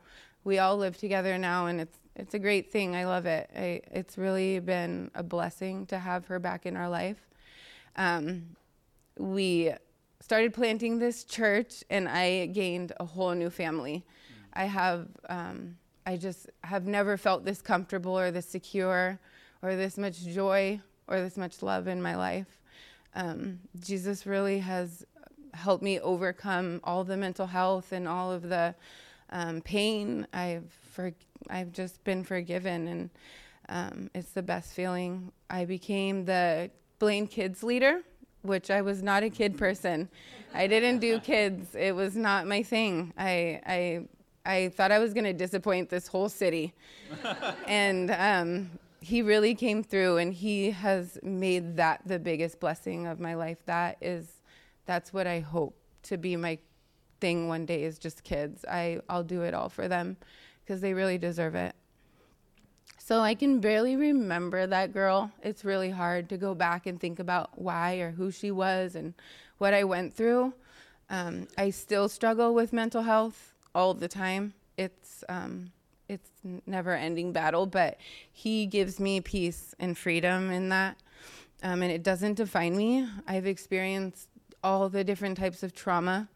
we 0.45 0.59
all 0.59 0.77
live 0.77 0.97
together 0.97 1.37
now 1.39 1.67
and 1.67 1.81
it's 1.81 1.99
it's 2.17 2.35
a 2.35 2.39
great 2.39 2.71
thing. 2.71 2.95
I 2.95 3.07
love 3.07 3.27
it. 3.27 3.51
I, 3.57 3.81
it's 3.91 4.17
really 4.17 4.61
been 4.61 5.11
a 5.17 5.25
blessing 5.25 5.85
to 5.87 5.99
have 5.99 6.27
her 6.27 6.39
back 6.39 6.65
in 6.65 6.77
our 6.77 6.89
life. 6.89 7.19
Um, 7.97 8.55
we 9.19 9.73
started 10.21 10.55
planting 10.55 11.01
this 11.01 11.25
church 11.25 11.83
and 11.91 12.09
I 12.09 12.47
gained 12.47 12.93
a 13.01 13.05
whole 13.05 13.33
new 13.33 13.51
family. 13.51 14.05
Mm. 14.07 14.35
I 14.53 14.65
have 14.67 15.09
um, 15.29 15.77
I 16.07 16.17
just 16.17 16.51
have 16.63 16.87
never 16.87 17.17
felt 17.17 17.45
this 17.45 17.61
comfortable 17.61 18.17
or 18.17 18.31
this 18.31 18.47
secure 18.47 19.19
or 19.63 19.75
this 19.75 19.99
much 19.99 20.25
joy 20.25 20.81
or 21.09 21.21
this 21.21 21.37
much 21.37 21.63
love 21.63 21.89
in 21.89 22.01
my 22.01 22.15
life 22.15 22.61
um, 23.14 23.61
Jesus 23.81 24.27
really 24.27 24.59
has 24.61 25.05
helped 25.53 25.83
me 25.83 26.00
overcome 26.00 26.81
all 26.85 27.05
the 27.05 27.16
mental 27.16 27.46
health 27.46 27.92
and 27.92 28.09
all 28.09 28.33
of 28.33 28.42
the 28.42 28.74
um, 29.31 29.61
pain. 29.62 30.27
I've 30.33 30.70
for, 30.92 31.12
I've 31.48 31.72
just 31.72 32.03
been 32.05 32.24
forgiven, 32.24 32.88
and 32.88 33.11
Um, 33.68 34.11
it's 34.14 34.33
the 34.33 34.42
best 34.42 34.74
feeling. 34.74 35.33
I 35.48 35.64
became 35.64 36.27
the 36.27 36.70
Blaine 36.98 37.27
Kids 37.27 37.62
leader, 37.62 38.03
which 38.42 38.70
I 38.70 38.83
was 38.83 39.03
not 39.03 39.22
a 39.22 39.31
kid 39.31 39.57
person. 39.57 40.09
I 40.53 40.66
didn't 40.66 40.98
do 40.98 41.18
kids. 41.18 41.74
It 41.74 41.94
was 41.94 42.14
not 42.14 42.46
my 42.46 42.62
thing. 42.62 43.12
I 43.16 43.61
I 43.66 44.09
I 44.44 44.68
thought 44.68 44.92
I 44.92 44.98
was 44.98 45.14
going 45.14 45.24
to 45.24 45.33
disappoint 45.33 45.88
this 45.88 46.07
whole 46.07 46.29
city, 46.29 46.74
and 47.66 48.11
um, 48.11 48.70
he 49.05 49.23
really 49.23 49.55
came 49.55 49.83
through, 49.83 50.17
and 50.17 50.33
he 50.33 50.71
has 50.71 51.19
made 51.23 51.77
that 51.77 52.01
the 52.07 52.19
biggest 52.19 52.59
blessing 52.59 53.07
of 53.07 53.21
my 53.21 53.35
life. 53.35 53.59
That 53.67 53.99
is, 54.01 54.40
that's 54.87 55.12
what 55.12 55.27
I 55.27 55.40
hope 55.40 55.77
to 56.05 56.17
be 56.17 56.37
my 56.37 56.59
thing 57.21 57.49
one 57.49 57.67
day 57.67 57.85
is 57.85 57.99
just 57.99 58.25
kids. 58.25 58.64
I 58.71 59.01
I'll 59.09 59.23
do 59.23 59.43
it 59.43 59.55
all 59.55 59.69
for 59.69 59.88
them 59.88 60.17
because 60.64 60.81
they 60.81 60.95
really 60.95 61.19
deserve 61.19 61.55
it. 61.55 61.75
So 62.99 63.21
I 63.21 63.35
can 63.35 63.61
barely 63.61 63.97
remember 63.97 64.67
that 64.67 64.95
girl. 64.95 65.31
It's 65.43 65.64
really 65.64 65.90
hard 65.90 66.31
to 66.31 66.38
go 66.38 66.55
back 66.55 66.87
and 66.87 66.99
think 66.99 67.19
about 67.19 67.51
why 67.59 67.97
or 67.97 68.12
who 68.12 68.31
she 68.31 68.51
was 68.51 68.95
and 68.95 69.12
what 69.59 69.75
I 69.75 69.85
went 69.85 70.14
through. 70.14 70.55
Um, 71.11 71.47
I 71.59 71.69
still 71.69 72.09
struggle 72.09 72.55
with 72.55 72.73
mental 72.73 73.03
health 73.03 73.53
all 73.75 73.93
the 73.93 74.09
time. 74.09 74.55
It's 74.79 75.23
um, 75.29 75.73
never 76.66 76.94
ending 76.94 77.33
battle, 77.33 77.66
but 77.66 77.98
he 78.33 78.66
gives 78.66 79.00
me 79.00 79.20
peace 79.20 79.74
and 79.78 79.96
freedom 79.96 80.50
in 80.50 80.68
that, 80.68 80.96
um, 81.62 81.83
and 81.83 81.90
it 81.90 82.02
doesn't 82.02 82.35
define 82.35 82.76
me. 82.76 83.09
I've 83.26 83.46
experienced 83.46 84.28
all 84.62 84.88
the 84.88 85.04
different 85.04 85.38
types 85.38 85.62
of 85.62 85.74
trauma, 85.74 86.28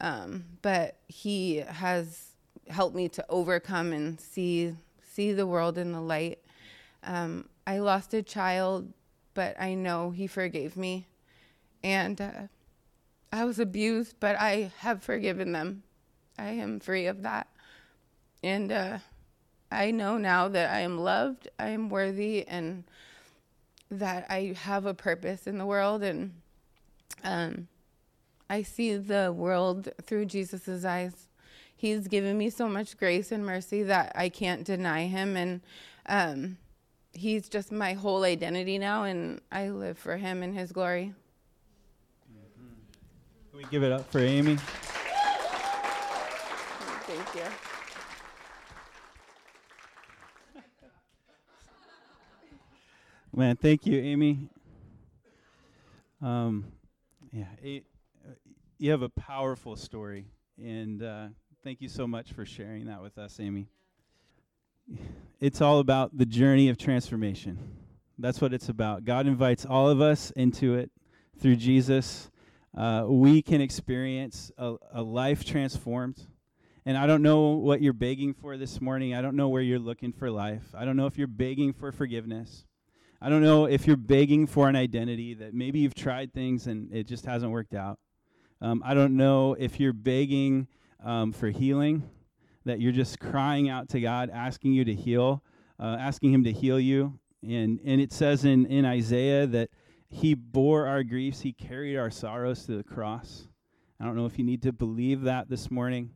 um, 0.00 0.44
but 0.62 0.96
he 1.08 1.56
has 1.56 2.34
helped 2.68 2.96
me 2.96 3.08
to 3.10 3.24
overcome 3.28 3.92
and 3.92 4.20
see 4.20 4.74
see 5.02 5.32
the 5.32 5.46
world 5.46 5.78
in 5.78 5.92
the 5.92 6.00
light. 6.00 6.40
Um, 7.04 7.48
I 7.66 7.78
lost 7.78 8.14
a 8.14 8.22
child, 8.22 8.92
but 9.34 9.60
I 9.60 9.74
know 9.74 10.10
He 10.10 10.26
forgave 10.26 10.76
me. 10.76 11.06
And 11.82 12.20
uh, 12.20 12.48
I 13.32 13.44
was 13.44 13.58
abused, 13.58 14.16
but 14.20 14.36
I 14.36 14.72
have 14.78 15.02
forgiven 15.02 15.52
them. 15.52 15.82
I 16.38 16.50
am 16.50 16.80
free 16.80 17.06
of 17.06 17.22
that. 17.22 17.48
And 18.42 18.72
uh, 18.72 18.98
I 19.74 19.90
know 19.90 20.16
now 20.16 20.48
that 20.48 20.70
I 20.70 20.80
am 20.80 20.98
loved, 20.98 21.48
I 21.58 21.68
am 21.68 21.90
worthy, 21.90 22.46
and 22.46 22.84
that 23.90 24.26
I 24.30 24.54
have 24.62 24.86
a 24.86 24.94
purpose 24.94 25.46
in 25.46 25.58
the 25.58 25.66
world. 25.66 26.02
And 26.02 26.32
um, 27.22 27.68
I 28.48 28.62
see 28.62 28.96
the 28.96 29.32
world 29.32 29.90
through 30.06 30.26
Jesus' 30.26 30.84
eyes 30.84 31.28
he's 31.84 32.08
given 32.08 32.38
me 32.38 32.48
so 32.48 32.66
much 32.66 32.96
grace 32.96 33.30
and 33.30 33.44
mercy 33.44 33.82
that 33.82 34.12
I 34.14 34.30
can't 34.30 34.64
deny 34.64 35.06
him. 35.06 35.36
And 35.36 35.60
um, 36.06 36.56
he's 37.12 37.48
just 37.48 37.70
my 37.70 37.92
whole 37.92 38.24
identity 38.24 38.78
now, 38.78 39.04
and 39.04 39.42
I 39.52 39.68
live 39.68 39.98
for 39.98 40.16
him 40.16 40.42
and 40.42 40.54
his 40.54 40.72
glory. 40.72 41.12
Can 43.50 43.58
we 43.58 43.64
give 43.70 43.82
it 43.82 43.92
up 43.92 44.10
for 44.10 44.20
Amy? 44.20 44.56
Thank 47.06 47.34
you. 47.34 47.73
Man, 53.34 53.56
thank 53.56 53.84
you, 53.86 54.00
Amy. 54.00 54.48
Um, 56.22 56.66
yeah, 57.32 57.44
a, 57.62 57.82
uh, 58.24 58.32
you 58.78 58.90
have 58.92 59.02
a 59.02 59.08
powerful 59.08 59.76
story, 59.76 60.26
and 60.56 61.02
uh, 61.02 61.26
Thank 61.64 61.80
you 61.80 61.88
so 61.88 62.06
much 62.06 62.34
for 62.34 62.44
sharing 62.44 62.84
that 62.88 63.00
with 63.00 63.16
us, 63.16 63.40
Amy. 63.40 63.68
It's 65.40 65.62
all 65.62 65.78
about 65.78 66.14
the 66.14 66.26
journey 66.26 66.68
of 66.68 66.76
transformation. 66.76 67.58
That's 68.18 68.38
what 68.38 68.52
it's 68.52 68.68
about. 68.68 69.06
God 69.06 69.26
invites 69.26 69.64
all 69.64 69.88
of 69.88 70.02
us 70.02 70.30
into 70.32 70.74
it 70.74 70.90
through 71.40 71.56
Jesus. 71.56 72.30
Uh, 72.76 73.06
we 73.08 73.40
can 73.40 73.62
experience 73.62 74.52
a, 74.58 74.74
a 74.92 75.00
life 75.00 75.42
transformed. 75.42 76.20
And 76.84 76.98
I 76.98 77.06
don't 77.06 77.22
know 77.22 77.52
what 77.52 77.80
you're 77.80 77.94
begging 77.94 78.34
for 78.34 78.58
this 78.58 78.78
morning. 78.78 79.14
I 79.14 79.22
don't 79.22 79.34
know 79.34 79.48
where 79.48 79.62
you're 79.62 79.78
looking 79.78 80.12
for 80.12 80.30
life. 80.30 80.74
I 80.74 80.84
don't 80.84 80.98
know 80.98 81.06
if 81.06 81.16
you're 81.16 81.26
begging 81.26 81.72
for 81.72 81.92
forgiveness. 81.92 82.66
I 83.24 83.30
don't 83.30 83.42
know 83.42 83.64
if 83.64 83.86
you're 83.86 83.96
begging 83.96 84.46
for 84.46 84.68
an 84.68 84.76
identity 84.76 85.32
that 85.32 85.54
maybe 85.54 85.78
you've 85.78 85.94
tried 85.94 86.34
things 86.34 86.66
and 86.66 86.92
it 86.92 87.04
just 87.04 87.24
hasn't 87.24 87.50
worked 87.50 87.72
out. 87.72 87.98
Um, 88.60 88.82
I 88.84 88.92
don't 88.92 89.16
know 89.16 89.56
if 89.58 89.80
you're 89.80 89.94
begging 89.94 90.68
um, 91.02 91.32
for 91.32 91.48
healing, 91.48 92.06
that 92.66 92.82
you're 92.82 92.92
just 92.92 93.18
crying 93.18 93.70
out 93.70 93.88
to 93.88 94.00
God, 94.02 94.28
asking 94.28 94.74
you 94.74 94.84
to 94.84 94.94
heal, 94.94 95.42
uh, 95.80 95.96
asking 95.98 96.34
Him 96.34 96.44
to 96.44 96.52
heal 96.52 96.78
you. 96.78 97.18
And, 97.42 97.80
and 97.82 97.98
it 97.98 98.12
says 98.12 98.44
in, 98.44 98.66
in 98.66 98.84
Isaiah 98.84 99.46
that 99.46 99.70
He 100.10 100.34
bore 100.34 100.86
our 100.86 101.02
griefs, 101.02 101.40
He 101.40 101.54
carried 101.54 101.96
our 101.96 102.10
sorrows 102.10 102.66
to 102.66 102.76
the 102.76 102.84
cross. 102.84 103.48
I 103.98 104.04
don't 104.04 104.16
know 104.16 104.26
if 104.26 104.38
you 104.38 104.44
need 104.44 104.60
to 104.64 104.72
believe 104.72 105.22
that 105.22 105.48
this 105.48 105.70
morning. 105.70 106.10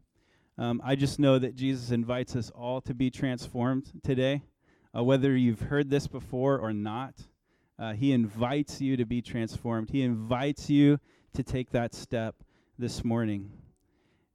Um, 0.58 0.82
I 0.84 0.94
just 0.94 1.18
know 1.18 1.38
that 1.38 1.54
Jesus 1.54 1.90
invites 1.90 2.36
us 2.36 2.50
all 2.50 2.82
to 2.82 2.92
be 2.92 3.10
transformed 3.10 3.92
today, 4.02 4.42
uh, 4.98 5.02
whether 5.02 5.36
you've 5.36 5.60
heard 5.60 5.90
this 5.90 6.06
before 6.06 6.58
or 6.58 6.72
not. 6.72 7.14
Uh, 7.78 7.92
he 7.92 8.12
invites 8.12 8.80
you 8.80 8.96
to 8.96 9.04
be 9.04 9.22
transformed. 9.22 9.90
He 9.90 10.02
invites 10.02 10.68
you 10.68 10.98
to 11.34 11.42
take 11.42 11.70
that 11.70 11.94
step 11.94 12.34
this 12.78 13.04
morning. 13.04 13.52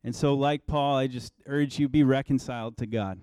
And 0.03 0.15
so, 0.15 0.33
like 0.33 0.65
Paul, 0.65 0.97
I 0.97 1.07
just 1.07 1.33
urge 1.45 1.79
you 1.79 1.89
be 1.89 2.03
reconciled 2.03 2.77
to 2.77 2.85
God. 2.85 3.19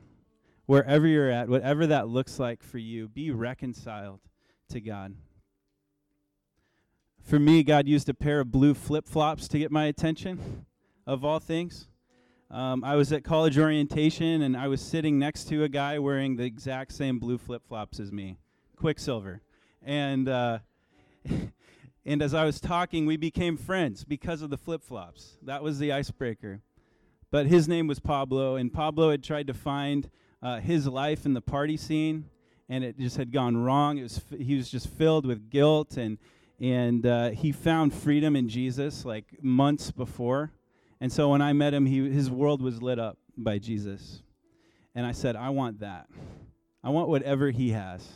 Wherever 0.67 1.07
you're 1.07 1.31
at, 1.31 1.49
whatever 1.49 1.87
that 1.87 2.09
looks 2.09 2.39
like 2.39 2.63
for 2.63 2.79
you, 2.79 3.09
be 3.09 3.31
reconciled 3.31 4.21
to 4.69 4.81
God. 4.81 5.15
For 7.23 7.39
me, 7.39 7.63
God 7.63 7.89
used 7.89 8.09
a 8.09 8.15
pair 8.15 8.41
of 8.41 8.51
blue 8.51 8.75
flip 8.75 9.07
flops 9.07 9.49
to 9.49 9.59
get 9.59 9.71
my 9.71 9.87
attention, 9.87 10.67
of 11.07 11.25
all 11.25 11.41
things. 11.41 11.89
Um, 12.51 12.83
I 12.83 12.97
was 12.97 13.13
at 13.13 13.23
college 13.23 13.57
orientation 13.59 14.43
and 14.43 14.57
I 14.57 14.67
was 14.67 14.81
sitting 14.81 15.21
next 15.21 15.45
to 15.51 15.63
a 15.63 15.69
guy 15.69 16.01
wearing 16.01 16.35
the 16.35 16.45
exact 16.45 16.93
same 16.93 17.21
blue 17.21 17.39
flip 17.39 17.63
flops 17.69 18.01
as 18.01 18.11
me, 18.11 18.39
Quiksilver. 18.77 19.41
And 19.85 20.29
uh, 20.29 20.59
and 22.05 22.23
as 22.23 22.35
I 22.35 22.45
was 22.45 22.61
talking, 22.61 23.07
we 23.07 23.17
became 23.17 23.57
friends 23.57 24.03
because 24.03 24.43
of 24.43 24.51
the 24.51 24.57
flip 24.57 24.83
flops. 24.83 25.37
That 25.43 25.63
was 25.63 25.79
the 25.79 25.93
icebreaker. 25.93 26.61
But 27.31 27.47
his 27.47 27.69
name 27.69 27.87
was 27.87 28.01
Pablo, 28.01 28.57
and 28.57 28.73
Pablo 28.73 29.13
had 29.13 29.23
tried 29.23 29.47
to 29.47 29.55
find 29.55 30.11
uh, 30.43 30.59
his 30.59 30.89
life 30.89 31.25
in 31.25 31.35
the 31.35 31.41
party 31.41 31.77
scene, 31.77 32.25
and 32.69 32.83
it 32.83 32.99
just 32.99 33.17
had 33.17 33.31
gone 33.31 33.57
wrong. 33.57 33.99
It 33.99 34.03
was 34.03 34.19
f- 34.19 34.41
he 34.41 34.57
was 34.57 34.69
just 34.69 34.89
filled 34.89 35.25
with 35.25 35.51
guilt, 35.51 35.97
and 35.97 36.19
and 36.59 37.07
uh, 37.07 37.31
he 37.31 37.53
found 37.53 37.95
freedom 37.95 38.35
in 38.35 38.49
Jesus 38.49 39.05
like 39.05 39.41
months 39.41 39.93
before. 39.93 40.51
And 41.01 41.13
so 41.13 41.31
when 41.31 41.41
I 41.41 41.53
met 41.53 41.73
him, 41.73 41.87
he, 41.87 42.11
his 42.11 42.31
world 42.31 42.61
was 42.61 42.83
lit 42.83 42.99
up 42.99 43.19
by 43.37 43.59
Jesus. 43.59 44.23
And 44.95 45.07
I 45.07 45.13
said, 45.13 45.37
I 45.37 45.51
want 45.51 45.81
that. 45.81 46.09
I 46.83 46.91
want 46.91 47.09
whatever 47.09 47.51
he 47.51 47.71
has. 47.71 48.07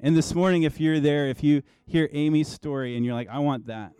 And 0.00 0.16
this 0.16 0.34
morning, 0.34 0.64
if 0.64 0.80
you're 0.80 1.00
there, 1.00 1.28
if 1.28 1.42
you 1.42 1.62
hear 1.86 2.08
Amy's 2.12 2.48
story 2.48 2.96
and 2.96 3.04
you're 3.04 3.14
like, 3.14 3.28
I 3.28 3.38
want 3.38 3.66
that, 3.66 3.92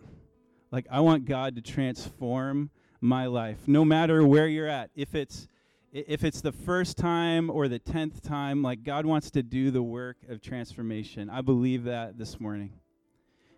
like, 0.71 0.85
I 0.91 0.99
want 0.99 1.25
God 1.25 1.55
to 1.55 1.61
transform 1.61 2.69
my 3.01 3.27
life, 3.27 3.59
no 3.67 3.85
matter 3.85 4.25
where 4.25 4.47
you're 4.47 4.67
at. 4.67 4.89
If 4.95 5.15
it's 5.15 5.47
if 5.93 6.25
it's 6.25 6.41
the 6.41 6.51
first 6.51 6.97
time 6.97 7.49
or 7.49 7.69
the 7.69 7.79
tenth 7.79 8.21
time, 8.21 8.61
like 8.61 8.83
God 8.83 9.05
wants 9.05 9.31
to 9.31 9.41
do 9.41 9.71
the 9.71 9.81
work 9.81 10.17
of 10.27 10.41
transformation. 10.41 11.29
I 11.29 11.39
believe 11.39 11.85
that 11.85 12.17
this 12.17 12.37
morning. 12.37 12.73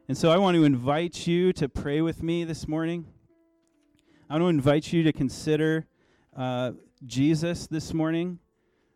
And 0.08 0.16
so 0.16 0.30
I 0.30 0.38
want 0.38 0.54
to 0.54 0.64
invite 0.64 1.26
you 1.26 1.52
to 1.54 1.68
pray 1.68 2.00
with 2.00 2.22
me 2.22 2.44
this 2.44 2.68
morning. 2.68 3.08
I 4.30 4.34
want 4.34 4.44
to 4.44 4.50
invite 4.50 4.92
you 4.92 5.04
to 5.04 5.14
consider 5.14 5.86
uh, 6.36 6.74
Jesus 7.06 7.66
this 7.68 7.94
morning. 7.94 8.40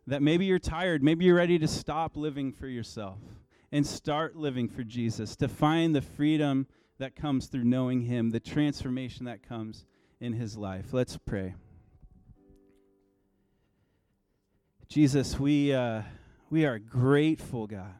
That 0.06 0.20
maybe 0.20 0.44
you're 0.46 0.58
tired, 0.58 1.02
maybe 1.02 1.24
you're 1.24 1.36
ready 1.36 1.58
to 1.60 1.68
stop 1.68 2.16
living 2.16 2.52
for 2.52 2.66
yourself 2.66 3.20
and 3.70 3.86
start 3.86 4.36
living 4.36 4.68
for 4.68 4.82
Jesus, 4.82 5.36
to 5.36 5.48
find 5.48 5.94
the 5.94 6.02
freedom 6.02 6.66
that 6.98 7.14
comes 7.14 7.46
through 7.46 7.64
knowing 7.64 8.02
Him, 8.02 8.30
the 8.30 8.40
transformation 8.40 9.24
that 9.26 9.48
comes 9.48 9.86
in 10.20 10.34
his 10.34 10.56
life. 10.56 10.92
Let's 10.92 11.16
pray. 11.16 11.54
Jesus, 14.88 15.38
we, 15.38 15.72
uh, 15.72 16.02
we 16.50 16.66
are 16.66 16.78
grateful, 16.78 17.66
God, 17.66 17.94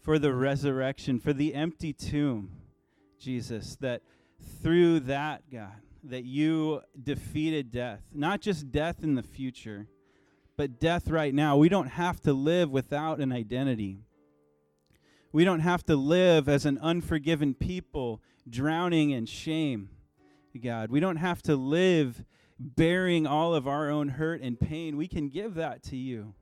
for 0.00 0.18
the 0.18 0.32
resurrection, 0.32 1.18
for 1.18 1.32
the 1.32 1.54
empty 1.54 1.92
tomb, 1.92 2.52
Jesus, 3.18 3.76
that 3.80 4.02
through 4.62 5.00
that, 5.00 5.42
God, 5.50 5.80
that 6.04 6.24
you 6.24 6.82
defeated 7.02 7.70
death, 7.70 8.02
not 8.12 8.40
just 8.40 8.70
death 8.70 9.02
in 9.02 9.14
the 9.14 9.22
future, 9.22 9.86
but 10.56 10.78
death 10.78 11.08
right 11.08 11.34
now. 11.34 11.56
We 11.56 11.68
don't 11.68 11.88
have 11.88 12.20
to 12.22 12.32
live 12.32 12.70
without 12.70 13.18
an 13.20 13.32
identity. 13.32 13.98
We 15.32 15.44
don't 15.44 15.60
have 15.60 15.84
to 15.86 15.96
live 15.96 16.48
as 16.48 16.66
an 16.66 16.78
unforgiven 16.78 17.54
people, 17.54 18.20
drowning 18.48 19.10
in 19.10 19.26
shame. 19.26 19.90
God. 20.58 20.90
We 20.90 21.00
don't 21.00 21.16
have 21.16 21.42
to 21.42 21.54
live 21.54 22.24
bearing 22.58 23.26
all 23.26 23.54
of 23.54 23.68
our 23.68 23.88
own 23.88 24.08
hurt 24.08 24.40
and 24.42 24.58
pain. 24.58 24.96
We 24.96 25.06
can 25.06 25.28
give 25.28 25.54
that 25.54 25.82
to 25.84 25.96
you. 25.96 26.34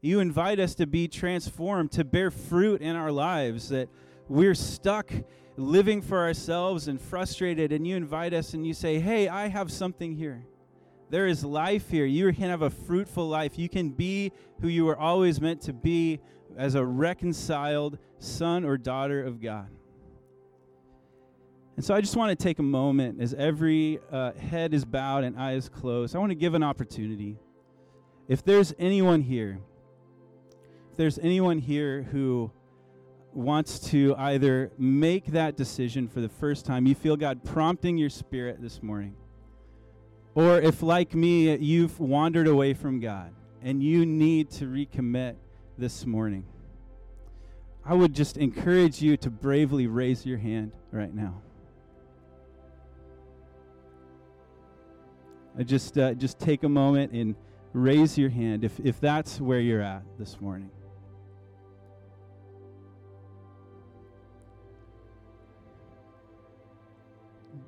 You 0.00 0.20
invite 0.20 0.58
us 0.58 0.74
to 0.76 0.86
be 0.86 1.08
transformed, 1.08 1.92
to 1.92 2.04
bear 2.04 2.30
fruit 2.30 2.80
in 2.80 2.96
our 2.96 3.12
lives, 3.12 3.68
that 3.68 3.88
we're 4.28 4.54
stuck 4.54 5.12
living 5.60 6.02
for 6.02 6.18
ourselves 6.18 6.88
and 6.88 7.00
frustrated, 7.00 7.72
and 7.72 7.86
you 7.86 7.96
invite 7.96 8.32
us 8.32 8.54
and 8.54 8.66
you 8.66 8.74
say, 8.74 8.98
Hey, 8.98 9.28
I 9.28 9.48
have 9.48 9.70
something 9.70 10.14
here. 10.14 10.44
There 11.10 11.26
is 11.26 11.44
life 11.44 11.90
here. 11.90 12.06
You 12.06 12.32
can 12.32 12.50
have 12.50 12.62
a 12.62 12.70
fruitful 12.70 13.28
life. 13.28 13.58
You 13.58 13.68
can 13.68 13.90
be 13.90 14.32
who 14.60 14.68
you 14.68 14.84
were 14.84 14.96
always 14.96 15.40
meant 15.40 15.60
to 15.62 15.72
be 15.72 16.20
as 16.56 16.76
a 16.76 16.84
reconciled 16.84 17.98
son 18.18 18.64
or 18.64 18.78
daughter 18.78 19.22
of 19.22 19.40
God. 19.40 19.68
And 21.76 21.84
so 21.84 21.94
I 21.94 22.00
just 22.00 22.14
want 22.14 22.38
to 22.38 22.40
take 22.40 22.58
a 22.58 22.62
moment 22.62 23.20
as 23.20 23.34
every 23.34 23.98
uh, 24.12 24.32
head 24.32 24.74
is 24.74 24.84
bowed 24.84 25.24
and 25.24 25.38
eyes 25.38 25.68
closed. 25.68 26.14
I 26.14 26.18
want 26.18 26.30
to 26.30 26.36
give 26.36 26.54
an 26.54 26.62
opportunity. 26.62 27.38
If 28.28 28.44
there's 28.44 28.74
anyone 28.78 29.22
here, 29.22 29.58
if 30.90 30.96
there's 30.96 31.18
anyone 31.18 31.58
here 31.58 32.02
who 32.02 32.52
wants 33.32 33.78
to 33.90 34.14
either 34.16 34.70
make 34.78 35.26
that 35.26 35.56
decision 35.56 36.08
for 36.08 36.20
the 36.20 36.28
first 36.28 36.66
time, 36.66 36.86
you 36.86 36.94
feel 36.94 37.16
God 37.16 37.44
prompting 37.44 37.96
your 37.96 38.10
spirit 38.10 38.60
this 38.60 38.82
morning, 38.82 39.14
or 40.34 40.60
if, 40.60 40.82
like 40.82 41.14
me, 41.14 41.54
you've 41.56 41.98
wandered 42.00 42.46
away 42.46 42.74
from 42.74 43.00
God 43.00 43.32
and 43.62 43.82
you 43.82 44.06
need 44.06 44.50
to 44.50 44.64
recommit 44.66 45.36
this 45.76 46.06
morning, 46.06 46.44
I 47.84 47.94
would 47.94 48.14
just 48.14 48.36
encourage 48.36 49.00
you 49.02 49.16
to 49.18 49.30
bravely 49.30 49.86
raise 49.86 50.24
your 50.26 50.38
hand 50.38 50.72
right 50.92 51.12
now. 51.12 51.40
I 55.58 55.62
just 55.62 55.98
uh, 55.98 56.14
just 56.14 56.38
take 56.38 56.62
a 56.62 56.68
moment 56.68 57.12
and 57.12 57.34
raise 57.72 58.16
your 58.16 58.30
hand 58.30 58.64
if, 58.64 58.78
if 58.80 59.00
that's 59.00 59.40
where 59.40 59.60
you're 59.60 59.82
at 59.82 60.02
this 60.18 60.40
morning. 60.40 60.70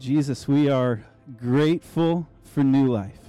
Jesus, 0.02 0.48
we 0.48 0.68
are 0.68 1.04
grateful 1.36 2.26
for 2.42 2.64
new 2.64 2.90
life. 2.90 3.20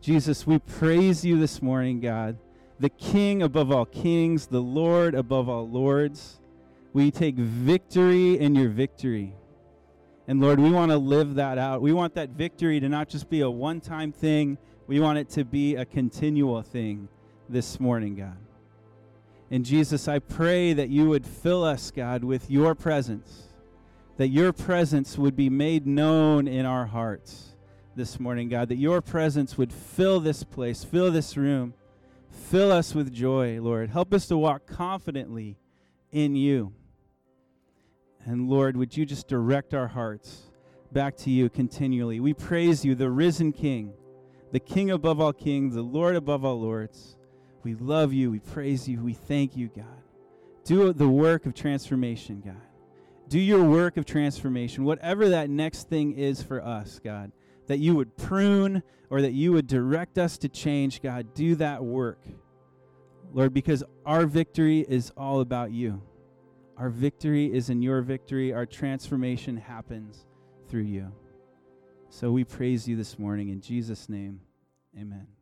Jesus, 0.00 0.44
we 0.44 0.58
praise 0.58 1.24
you 1.24 1.38
this 1.38 1.62
morning, 1.62 2.00
God, 2.00 2.36
the 2.80 2.88
King 2.88 3.40
above 3.40 3.70
all 3.70 3.86
kings, 3.86 4.48
the 4.48 4.60
Lord 4.60 5.14
above 5.14 5.48
all 5.48 5.68
lords. 5.68 6.40
We 6.92 7.12
take 7.12 7.36
victory 7.36 8.36
in 8.36 8.56
your 8.56 8.68
victory. 8.68 9.36
And 10.26 10.40
Lord, 10.40 10.58
we 10.58 10.72
want 10.72 10.90
to 10.90 10.98
live 10.98 11.36
that 11.36 11.56
out. 11.56 11.82
We 11.82 11.92
want 11.92 12.14
that 12.14 12.30
victory 12.30 12.80
to 12.80 12.88
not 12.88 13.08
just 13.08 13.30
be 13.30 13.42
a 13.42 13.50
one 13.50 13.80
time 13.80 14.10
thing, 14.10 14.58
we 14.88 14.98
want 14.98 15.18
it 15.18 15.28
to 15.30 15.44
be 15.44 15.76
a 15.76 15.84
continual 15.84 16.62
thing 16.62 17.06
this 17.48 17.78
morning, 17.78 18.16
God. 18.16 18.38
And 19.52 19.64
Jesus, 19.64 20.08
I 20.08 20.18
pray 20.18 20.72
that 20.72 20.88
you 20.88 21.08
would 21.10 21.24
fill 21.24 21.62
us, 21.62 21.92
God, 21.92 22.24
with 22.24 22.50
your 22.50 22.74
presence 22.74 23.45
that 24.16 24.28
your 24.28 24.52
presence 24.52 25.18
would 25.18 25.36
be 25.36 25.50
made 25.50 25.86
known 25.86 26.48
in 26.48 26.64
our 26.64 26.86
hearts 26.86 27.54
this 27.94 28.18
morning, 28.18 28.48
God, 28.48 28.68
that 28.68 28.76
your 28.76 29.00
presence 29.00 29.58
would 29.58 29.72
fill 29.72 30.20
this 30.20 30.42
place, 30.42 30.84
fill 30.84 31.10
this 31.10 31.36
room, 31.36 31.74
fill 32.30 32.72
us 32.72 32.94
with 32.94 33.12
joy, 33.12 33.60
Lord. 33.60 33.90
Help 33.90 34.14
us 34.14 34.26
to 34.28 34.36
walk 34.36 34.66
confidently 34.66 35.58
in 36.12 36.34
you. 36.34 36.72
And 38.24 38.48
Lord, 38.48 38.76
would 38.76 38.96
you 38.96 39.04
just 39.06 39.28
direct 39.28 39.74
our 39.74 39.88
hearts 39.88 40.50
back 40.92 41.16
to 41.18 41.30
you 41.30 41.48
continually? 41.48 42.20
We 42.20 42.34
praise 42.34 42.84
you, 42.84 42.94
the 42.94 43.10
risen 43.10 43.52
King, 43.52 43.92
the 44.50 44.60
King 44.60 44.90
above 44.90 45.20
all 45.20 45.32
kings, 45.32 45.74
the 45.74 45.82
Lord 45.82 46.16
above 46.16 46.44
all 46.44 46.60
lords. 46.60 47.16
We 47.62 47.74
love 47.74 48.12
you, 48.12 48.30
we 48.30 48.38
praise 48.38 48.88
you, 48.88 49.00
we 49.00 49.12
thank 49.12 49.56
you, 49.56 49.68
God. 49.68 49.86
Do 50.64 50.92
the 50.92 51.08
work 51.08 51.46
of 51.46 51.54
transformation, 51.54 52.42
God 52.44 52.65
do 53.28 53.38
your 53.38 53.64
work 53.64 53.96
of 53.96 54.04
transformation, 54.04 54.84
whatever 54.84 55.28
that 55.30 55.50
next 55.50 55.88
thing 55.88 56.12
is 56.12 56.42
for 56.42 56.64
us, 56.64 57.00
God, 57.02 57.32
that 57.66 57.78
you 57.78 57.94
would 57.96 58.16
prune 58.16 58.82
or 59.10 59.20
that 59.22 59.32
you 59.32 59.52
would 59.52 59.66
direct 59.66 60.18
us 60.18 60.38
to 60.38 60.48
change, 60.48 61.02
God, 61.02 61.34
do 61.34 61.56
that 61.56 61.84
work. 61.84 62.20
Lord, 63.32 63.52
because 63.52 63.84
our 64.04 64.26
victory 64.26 64.80
is 64.88 65.12
all 65.16 65.40
about 65.40 65.72
you. 65.72 66.02
Our 66.76 66.90
victory 66.90 67.52
is 67.52 67.70
in 67.70 67.82
your 67.82 68.02
victory. 68.02 68.52
Our 68.52 68.66
transformation 68.66 69.56
happens 69.56 70.26
through 70.68 70.82
you. 70.82 71.12
So 72.08 72.30
we 72.30 72.44
praise 72.44 72.86
you 72.86 72.96
this 72.96 73.18
morning. 73.18 73.48
In 73.48 73.60
Jesus' 73.60 74.08
name, 74.08 74.40
amen. 74.98 75.35